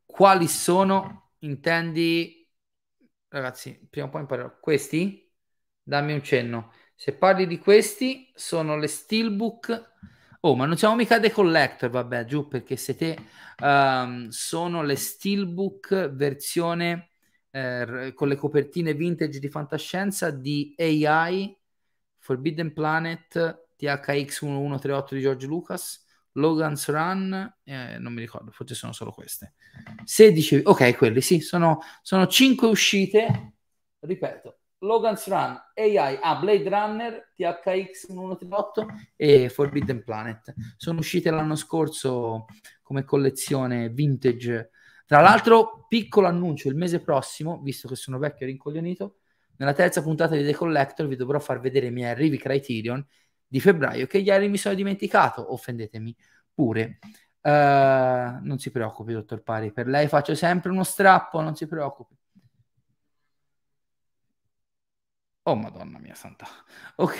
[0.06, 2.47] Quali sono, intendi,
[3.30, 5.32] ragazzi, prima o poi imparerò, questi?
[5.82, 6.74] Dammi un cenno.
[6.95, 9.93] Se parli di questi, sono le Steelbook.
[10.42, 13.18] Oh, ma non siamo mica dei collector, vabbè, giù, perché siete...
[13.62, 17.10] Um, sono le Steelbook versione
[17.52, 21.58] eh, con le copertine vintage di fantascienza di AI,
[22.20, 28.94] Forbidden Planet THX 1138 di George Lucas, Logan's Run, eh, non mi ricordo, forse sono
[28.94, 29.56] solo queste.
[30.06, 33.54] 16, ok, quelli sì, sono, sono 5 uscite,
[34.00, 40.54] ripeto, Logan's Run, AI, ah, Blade Runner, THX 1138 e Forbidden Planet.
[40.78, 42.46] Sono uscite l'anno scorso
[42.82, 44.72] come collezione vintage.
[45.06, 49.18] Tra l'altro, piccolo annuncio, il mese prossimo, visto che sono vecchio e rincoglionito,
[49.58, 53.06] nella terza puntata di The Collector vi dovrò far vedere i miei arrivi Criterion
[53.46, 56.16] di febbraio che ieri mi sono dimenticato, offendetemi
[56.54, 57.00] pure.
[57.42, 62.19] Uh, non si preoccupi, dottor Pari, per lei faccio sempre uno strappo, non si preoccupi.
[65.50, 66.45] Oh, madonna mia santa.
[66.97, 67.16] Ok,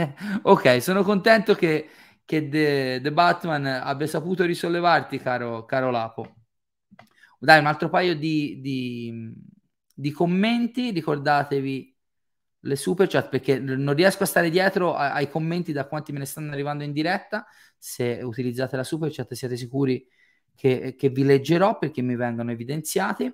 [0.44, 1.88] okay sono contento che,
[2.24, 6.36] che The, The, Batman abbia saputo risollevarti, caro, caro Lapo.
[7.38, 9.34] Dai, un altro paio di, di,
[9.92, 10.90] di commenti.
[10.90, 11.96] Ricordatevi
[12.60, 16.24] le super chat perché non riesco a stare dietro ai commenti da quanti me ne
[16.24, 17.46] stanno arrivando in diretta.
[17.76, 20.06] Se utilizzate la super chat siate sicuri
[20.54, 23.24] che, che vi leggerò perché mi vengono evidenziati.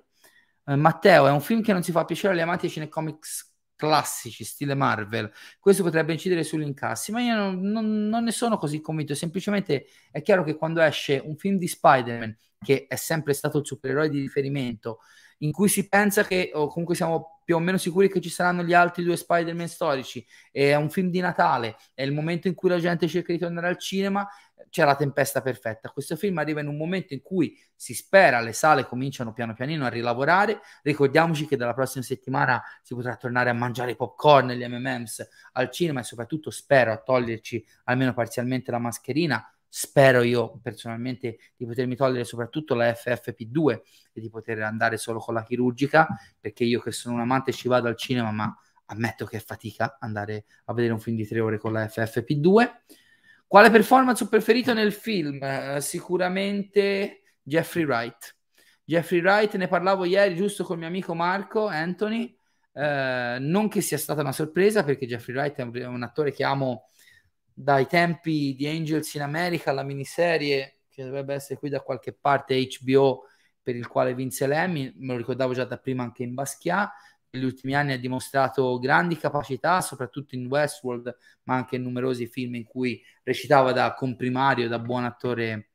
[0.65, 3.51] Eh, Matteo, è un film che non si fa piacere agli amanti di cinecomics
[3.83, 5.29] classici, stile Marvel.
[5.59, 9.13] Questo potrebbe incidere sugli incassi, ma io non, non, non ne sono così convinto.
[9.13, 13.65] Semplicemente è chiaro che quando esce un film di Spider-Man, che è sempre stato il
[13.65, 14.99] supereroe di riferimento,
[15.39, 18.63] in cui si pensa che, o comunque siamo più o meno sicuri che ci saranno
[18.63, 22.69] gli altri due Spider-Man storici, è un film di Natale, è il momento in cui
[22.69, 24.25] la gente cerca di tornare al cinema,
[24.69, 25.89] c'è la tempesta perfetta.
[25.89, 29.85] Questo film arriva in un momento in cui si spera le sale cominciano piano pianino
[29.85, 30.61] a rilavorare.
[30.81, 35.69] Ricordiamoci che dalla prossima settimana si potrà tornare a mangiare popcorn e gli MMs al
[35.71, 41.95] cinema e soprattutto spero a toglierci almeno parzialmente la mascherina spero io personalmente di potermi
[41.95, 43.81] togliere soprattutto la FFP2
[44.13, 46.07] e di poter andare solo con la chirurgica,
[46.39, 48.55] perché io che sono un amante ci vado al cinema, ma
[48.85, 52.71] ammetto che è fatica andare a vedere un film di tre ore con la FFP2.
[53.53, 55.37] Quale performance ho preferito nel film?
[55.39, 58.35] Uh, sicuramente Jeffrey Wright.
[58.83, 62.35] Jeffrey Wright, ne parlavo ieri giusto con il mio amico Marco Anthony,
[62.71, 66.43] uh, non che sia stata una sorpresa perché Jeffrey Wright è un, un attore che
[66.43, 66.85] amo
[67.53, 72.59] dai tempi di Angels in America, la miniserie che dovrebbe essere qui da qualche parte
[72.81, 73.25] HBO
[73.61, 76.89] per il quale vinse l'Emmy, me lo ricordavo già da prima anche in Basquiat,
[77.33, 82.55] negli ultimi anni ha dimostrato grandi capacità, soprattutto in Westworld, ma anche in numerosi film
[82.55, 85.71] in cui recitava da comprimario, da buon attore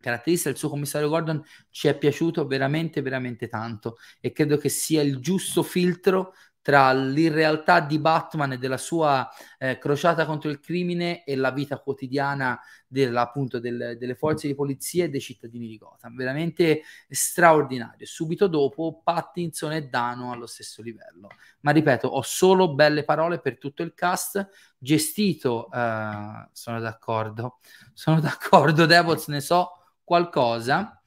[0.00, 0.48] caratterista.
[0.48, 5.18] Il suo commissario Gordon ci è piaciuto veramente, veramente tanto e credo che sia il
[5.20, 6.32] giusto filtro
[6.66, 11.78] tra l'irrealtà di Batman e della sua eh, crociata contro il crimine e la vita
[11.78, 12.58] quotidiana
[12.88, 16.16] della, appunto, del, delle forze di polizia e dei cittadini di Gotham.
[16.16, 18.04] Veramente straordinario.
[18.04, 21.28] Subito dopo Pattinson e Dano allo stesso livello.
[21.60, 24.48] Ma ripeto, ho solo belle parole per tutto il cast.
[24.76, 27.60] Gestito, eh, sono d'accordo,
[27.94, 29.70] sono d'accordo, Devoz, ne so
[30.02, 31.00] qualcosa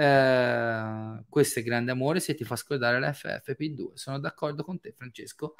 [0.00, 3.90] eh, questo è grande amore se ti fa scordare la FFP2.
[3.94, 5.54] Sono d'accordo con te, Francesco.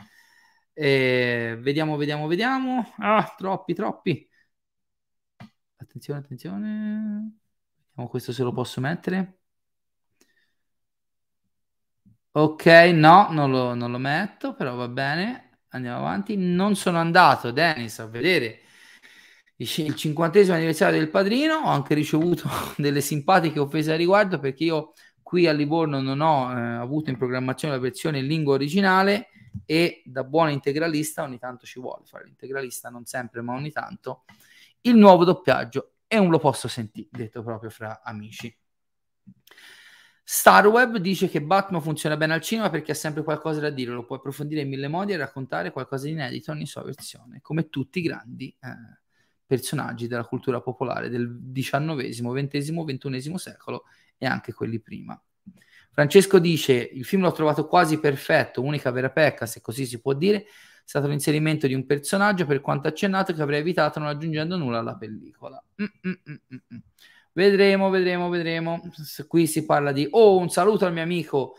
[0.73, 2.95] Eh, vediamo, vediamo, vediamo.
[2.99, 4.29] Ah, troppi, troppi.
[5.77, 7.33] Attenzione, attenzione.
[7.89, 9.39] Vediamo questo se lo posso mettere.
[12.33, 15.59] Ok, no, non lo, non lo metto, però va bene.
[15.71, 16.37] Andiamo avanti.
[16.37, 18.63] Non sono andato, Dennis, a vedere
[19.61, 22.49] il cinquantesimo anniversario del padrino, ho anche ricevuto
[22.79, 24.93] delle simpatiche offese a riguardo perché io
[25.23, 29.29] qui a Livorno non ho eh, avuto in programmazione la versione in lingua originale
[29.67, 34.25] e da buon integralista ogni tanto ci vuole fare l'integralista, non sempre ma ogni tanto,
[34.83, 38.57] il nuovo doppiaggio e non lo posso sentire, detto proprio fra amici.
[40.25, 44.05] Starweb dice che Batman funziona bene al cinema perché ha sempre qualcosa da dire, lo
[44.05, 47.99] può approfondire in mille modi e raccontare qualcosa di inedito ogni sua versione, come tutti
[47.99, 49.01] i grandi eh,
[49.51, 53.87] personaggi della cultura popolare del XIX, XX, XXI secolo
[54.17, 55.21] e anche quelli prima.
[55.91, 60.13] Francesco dice: Il film l'ho trovato quasi perfetto, unica vera pecca, se così si può
[60.13, 60.47] dire, è
[60.85, 64.97] stato l'inserimento di un personaggio per quanto accennato che avrei evitato non aggiungendo nulla alla
[64.97, 65.61] pellicola.
[65.83, 66.83] Mm-mm-mm-mm.
[67.33, 68.81] Vedremo, vedremo, vedremo.
[69.27, 71.57] Qui si parla di oh, un saluto al mio amico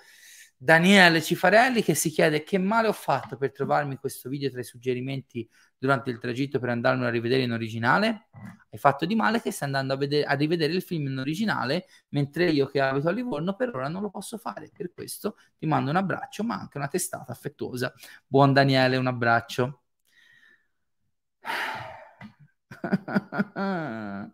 [0.63, 4.63] Daniele Cifarelli che si chiede che male ho fatto per trovarmi questo video tra i
[4.63, 8.27] suggerimenti durante il tragitto per andarlo a rivedere in originale.
[8.69, 11.87] Hai fatto di male che stai andando a, vedere, a rivedere il film in originale,
[12.09, 14.69] mentre io che abito a Livorno per ora non lo posso fare.
[14.71, 17.91] Per questo ti mando un abbraccio, ma anche una testata affettuosa.
[18.27, 19.81] Buon Daniele, un abbraccio.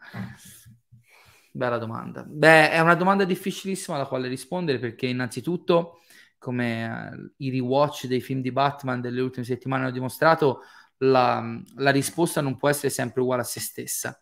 [1.51, 2.25] Bella domanda.
[2.27, 6.01] Beh, è una domanda difficilissima alla quale rispondere perché innanzitutto
[6.37, 10.61] come uh, i rewatch dei film di Batman delle ultime settimane hanno dimostrato,
[10.97, 11.43] la,
[11.75, 14.19] la risposta non può essere sempre uguale a se stessa.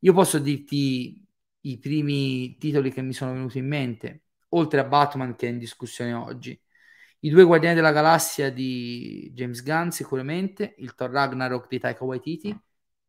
[0.00, 1.24] Io posso dirti
[1.60, 5.58] i primi titoli che mi sono venuti in mente, oltre a Batman che è in
[5.58, 6.58] discussione oggi.
[7.20, 12.56] I due Guardiani della Galassia di James Gunn sicuramente, il Thor Ragnarok di Taika Waititi,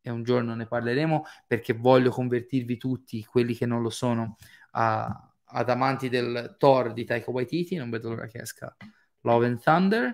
[0.00, 4.36] e un giorno ne parleremo perché voglio convertirvi tutti, quelli che non lo sono,
[4.72, 8.74] a, ad amanti del Thor di Taika Waititi, non vedo l'ora che esca
[9.22, 10.06] Love and Thunder.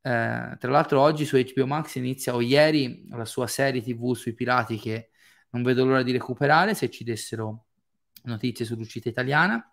[0.00, 4.34] Eh, tra l'altro oggi su HBO Max inizia o ieri la sua serie tv sui
[4.34, 5.10] pirati che
[5.50, 7.66] non vedo l'ora di recuperare se ci dessero
[8.24, 9.66] notizie sull'uscita italiana.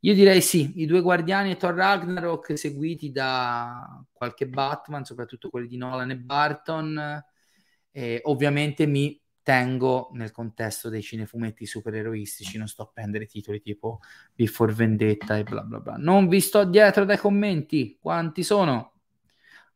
[0.00, 5.66] Io direi sì, i due guardiani e Thor Ragnarok seguiti da qualche Batman, soprattutto quelli
[5.66, 7.24] di Nolan e Barton.
[7.90, 14.00] E ovviamente mi tengo nel contesto dei cinefumetti supereroistici, non sto a prendere titoli tipo
[14.34, 15.94] Before Vendetta e bla bla bla.
[15.96, 18.94] Non vi sto dietro dai commenti, quanti sono?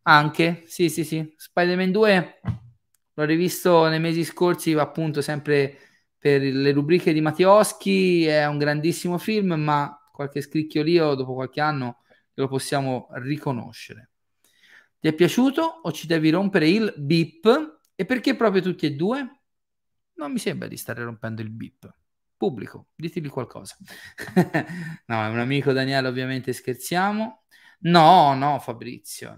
[0.02, 2.40] Anche, sì sì sì, Spider-Man 2
[3.12, 5.76] l'ho rivisto nei mesi scorsi, appunto sempre
[6.16, 11.98] per le rubriche di Mattioschi, è un grandissimo film, ma qualche scricchiolio dopo qualche anno
[12.34, 14.10] lo possiamo riconoscere.
[14.98, 17.80] Ti è piaciuto o ci devi rompere il bip?
[17.94, 19.38] E perché proprio tutti e due?
[20.18, 21.92] Non mi sembra di stare rompendo il bip.
[22.36, 23.76] Pubblico, ditemi qualcosa.
[25.06, 27.44] no, è un amico Daniele, ovviamente scherziamo.
[27.80, 29.36] No, no, Fabrizio.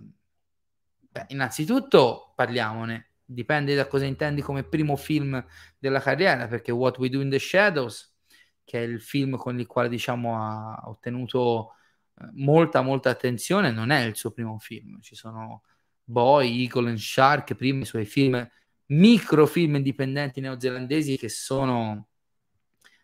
[0.98, 3.12] Beh, innanzitutto parliamone.
[3.24, 5.42] Dipende da cosa intendi come primo film
[5.78, 8.16] della carriera, perché What We Do in the Shadows,
[8.64, 11.74] che è il film con il quale diciamo ha ottenuto
[12.16, 15.00] eh, molta, molta attenzione, non è il suo primo film.
[15.00, 15.62] Ci sono
[16.04, 18.46] Boy, Eagle and Shark, prima i suoi film
[18.90, 22.08] microfilm indipendenti neozelandesi che sono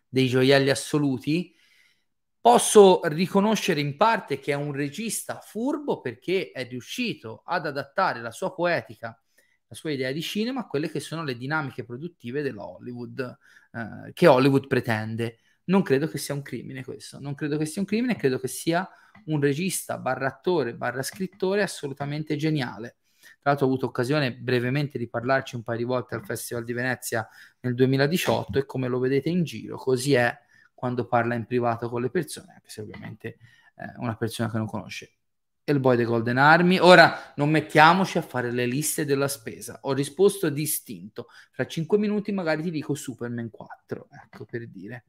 [0.09, 1.55] dei gioielli assoluti.
[2.41, 8.31] Posso riconoscere in parte che è un regista furbo perché è riuscito ad adattare la
[8.31, 9.21] sua poetica,
[9.67, 13.39] la sua idea di cinema a quelle che sono le dinamiche produttive dell'Hollywood,
[13.73, 15.41] eh, che Hollywood pretende.
[15.65, 18.47] Non credo che sia un crimine questo, non credo che sia un crimine, credo che
[18.49, 18.89] sia
[19.27, 22.99] un regista barra attore barra scrittore assolutamente geniale
[23.47, 26.73] tra l'altro ho avuto occasione brevemente di parlarci un paio di volte al Festival di
[26.73, 27.29] Venezia
[27.61, 30.37] nel 2018 e come lo vedete in giro, così è
[30.75, 33.37] quando parla in privato con le persone, anche se ovviamente
[33.73, 35.13] è una persona che non conosce.
[35.63, 36.79] E il boy dei Golden Army.
[36.79, 39.79] Ora non mettiamoci a fare le liste della spesa.
[39.83, 41.27] Ho risposto distinto.
[41.53, 44.09] Fra cinque minuti magari ti dico Superman 4.
[44.25, 45.05] Ecco per dire.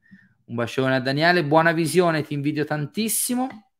[0.45, 3.71] Un bacione a Daniele, buona visione, ti invidio tantissimo.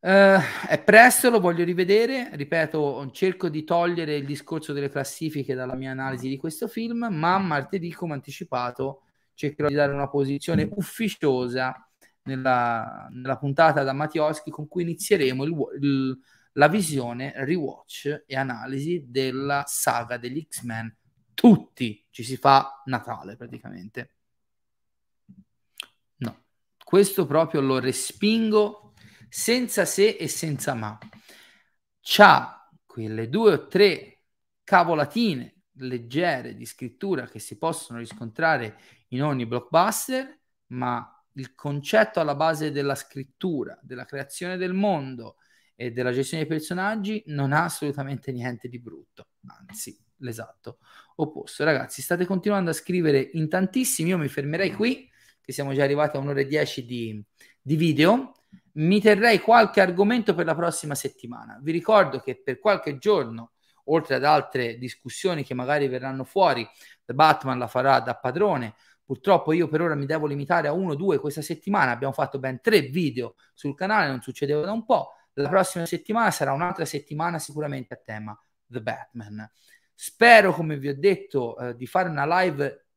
[0.00, 0.38] Uh,
[0.68, 2.30] è presto, lo voglio rivedere.
[2.32, 7.38] Ripeto, cerco di togliere il discorso delle classifiche dalla mia analisi di questo film, ma
[7.38, 9.02] martedì, come anticipato,
[9.34, 11.88] cercherò di dare una posizione ufficiosa
[12.22, 16.18] nella, nella puntata da Mattioschi con cui inizieremo il, il,
[16.52, 20.96] la visione, rewatch e analisi della saga degli X-Men.
[21.34, 24.10] Tutti ci si fa Natale praticamente.
[26.16, 26.44] No,
[26.84, 28.87] questo proprio lo respingo
[29.28, 30.98] senza se e senza ma.
[32.00, 34.22] C'ha quelle due o tre
[34.64, 42.34] cavolatine leggere di scrittura che si possono riscontrare in ogni blockbuster, ma il concetto alla
[42.34, 45.36] base della scrittura, della creazione del mondo
[45.76, 50.78] e della gestione dei personaggi non ha assolutamente niente di brutto, anzi, l'esatto
[51.16, 51.62] opposto.
[51.62, 55.08] Ragazzi, state continuando a scrivere in tantissimi, io mi fermerei qui,
[55.40, 57.24] che siamo già arrivati a un'ora e dieci di,
[57.62, 58.32] di video
[58.78, 61.58] mi terrei qualche argomento per la prossima settimana.
[61.60, 63.52] Vi ricordo che per qualche giorno,
[63.84, 66.68] oltre ad altre discussioni che magari verranno fuori,
[67.04, 68.74] The Batman la farà da padrone.
[69.04, 71.92] Purtroppo io per ora mi devo limitare a uno o due questa settimana.
[71.92, 75.12] Abbiamo fatto ben tre video sul canale, non succedeva da un po'.
[75.34, 79.50] La prossima settimana sarà un'altra settimana sicuramente a tema The Batman.
[79.94, 82.87] Spero, come vi ho detto, eh, di fare una live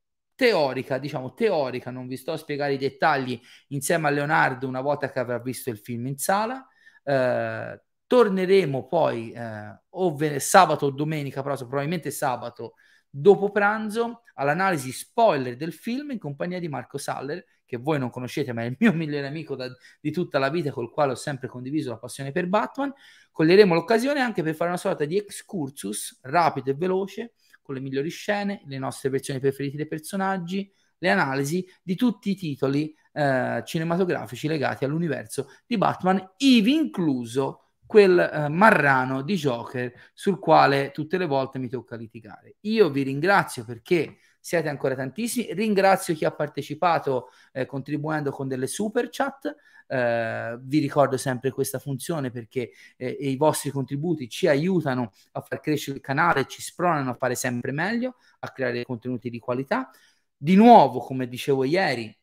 [0.41, 5.11] teorica, diciamo teorica, non vi sto a spiegare i dettagli insieme a Leonardo una volta
[5.11, 6.65] che avrà visto il film in sala.
[7.03, 12.73] Eh, torneremo poi eh, o ve- sabato o domenica, però probabilmente sabato
[13.07, 18.51] dopo pranzo all'analisi spoiler del film in compagnia di Marco Saller che voi non conoscete
[18.51, 19.67] ma è il mio migliore amico da,
[19.99, 22.91] di tutta la vita col quale ho sempre condiviso la passione per Batman
[23.31, 27.33] coglieremo l'occasione anche per fare una sorta di excursus rapido e veloce
[27.71, 32.35] con le migliori scene, le nostre versioni preferite dei personaggi, le analisi di tutti i
[32.35, 40.39] titoli eh, cinematografici legati all'universo di Batman, ivi incluso quel eh, marrano di Joker sul
[40.39, 42.57] quale tutte le volte mi tocca litigare.
[42.61, 45.53] Io vi ringrazio perché siete ancora tantissimi.
[45.53, 49.55] Ringrazio chi ha partecipato eh, contribuendo con delle super chat.
[49.87, 55.59] Eh, vi ricordo sempre questa funzione perché eh, i vostri contributi ci aiutano a far
[55.59, 59.89] crescere il canale, ci spronano a fare sempre meglio, a creare contenuti di qualità.
[60.35, 62.13] Di nuovo, come dicevo ieri,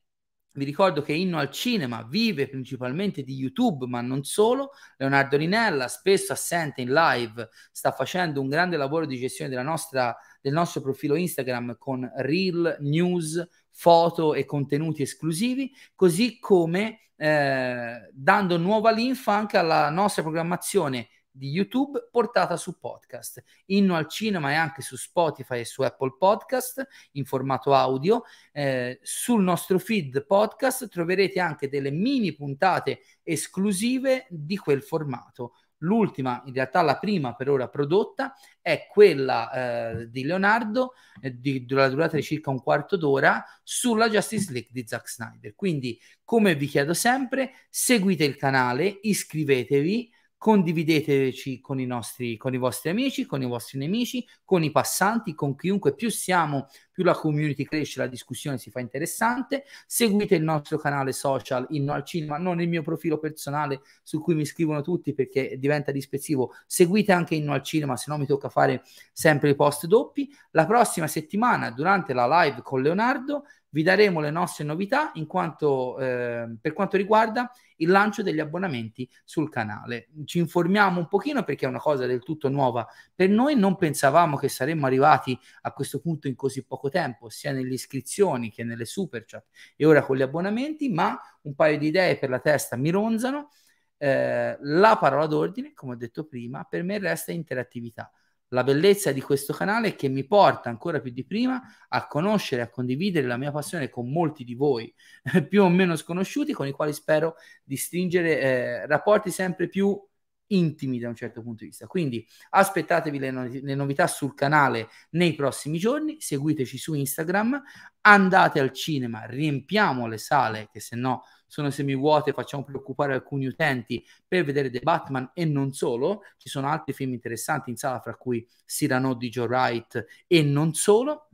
[0.59, 4.72] vi ricordo che Inno al Cinema vive principalmente di YouTube, ma non solo.
[4.98, 10.52] Leonardo Rinella, spesso assente in live, sta facendo un grande lavoro di gestione nostra del
[10.52, 18.90] nostro profilo Instagram con reel, news, foto e contenuti esclusivi, così come eh, dando nuova
[18.90, 21.09] linfa anche alla nostra programmazione
[21.39, 23.43] di YouTube portata su podcast.
[23.66, 28.24] Inno al cinema e anche su Spotify e su Apple Podcast in formato audio.
[28.52, 35.55] Eh, sul nostro feed podcast troverete anche delle mini puntate esclusive di quel formato.
[35.82, 39.52] L'ultima, in realtà la prima per ora prodotta, è quella
[40.01, 44.70] eh, di Leonardo, eh, di, della durata di circa un quarto d'ora, sulla Justice League
[44.73, 45.55] di Zack Snyder.
[45.55, 52.59] Quindi, come vi chiedo sempre, seguite il canale, iscrivetevi, condivideteci con i, nostri, con i
[52.59, 56.69] vostri amici, con i vostri nemici, con i passanti, con chiunque più siamo,
[56.99, 59.62] più la community cresce, la discussione si fa interessante.
[59.87, 64.35] Seguite il nostro canale social Inno al Cinema, non il mio profilo personale su cui
[64.35, 66.55] mi scrivono tutti perché diventa dispezivo.
[66.66, 70.29] Seguite anche Inno al Cinema, se no mi tocca fare sempre i post doppi.
[70.51, 75.99] La prossima settimana, durante la live con Leonardo, vi daremo le nostre novità in quanto,
[75.99, 80.09] eh, per quanto riguarda il lancio degli abbonamenti sul canale.
[80.25, 84.37] Ci informiamo un pochino perché è una cosa del tutto nuova per noi, non pensavamo
[84.37, 88.85] che saremmo arrivati a questo punto in così poco tempo, sia nelle iscrizioni che nelle
[88.85, 89.47] super chat
[89.77, 93.51] e ora con gli abbonamenti, ma un paio di idee per la testa mi ronzano.
[93.97, 98.12] Eh, la parola d'ordine, come ho detto prima, per me resta interattività
[98.48, 102.70] la bellezza di questo canale che mi porta ancora più di prima a conoscere, a
[102.70, 104.93] condividere la mia passione con molti di voi
[105.48, 110.01] più o meno sconosciuti, con i quali spero di stringere eh, rapporti sempre più
[110.49, 111.87] intimi da un certo punto di vista.
[111.87, 117.62] Quindi aspettatevi le, no- le, novità sul canale nei prossimi giorni, seguiteci su Instagram,
[118.03, 124.05] andate al cinema, riempiamo le sale che se no sono semivuote, facciamo preoccupare alcuni utenti
[124.27, 128.15] per vedere The Batman e non solo, ci sono altri film interessanti in sala, fra
[128.15, 131.29] cui Cyrano di Joe Wright e non solo.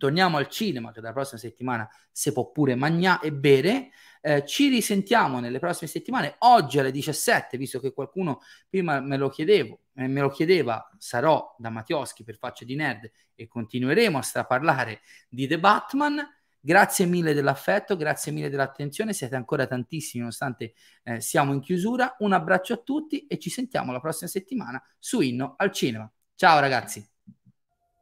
[0.00, 3.90] Torniamo al cinema, che dalla prossima settimana si può pure mangiare e bere.
[4.22, 6.36] Eh, ci risentiamo nelle prossime settimane.
[6.38, 8.40] Oggi alle 17, visto che qualcuno
[8.70, 13.10] prima me lo, chiedevo, eh, me lo chiedeva, sarò da Mattioschi per Facce di Nerd
[13.34, 16.26] e continueremo a straparlare di The Batman.
[16.58, 20.72] Grazie mille dell'affetto, grazie mille dell'attenzione, siete ancora tantissimi nonostante
[21.02, 22.16] eh, siamo in chiusura.
[22.20, 26.10] Un abbraccio a tutti e ci sentiamo la prossima settimana su Inno al Cinema.
[26.34, 27.06] Ciao ragazzi.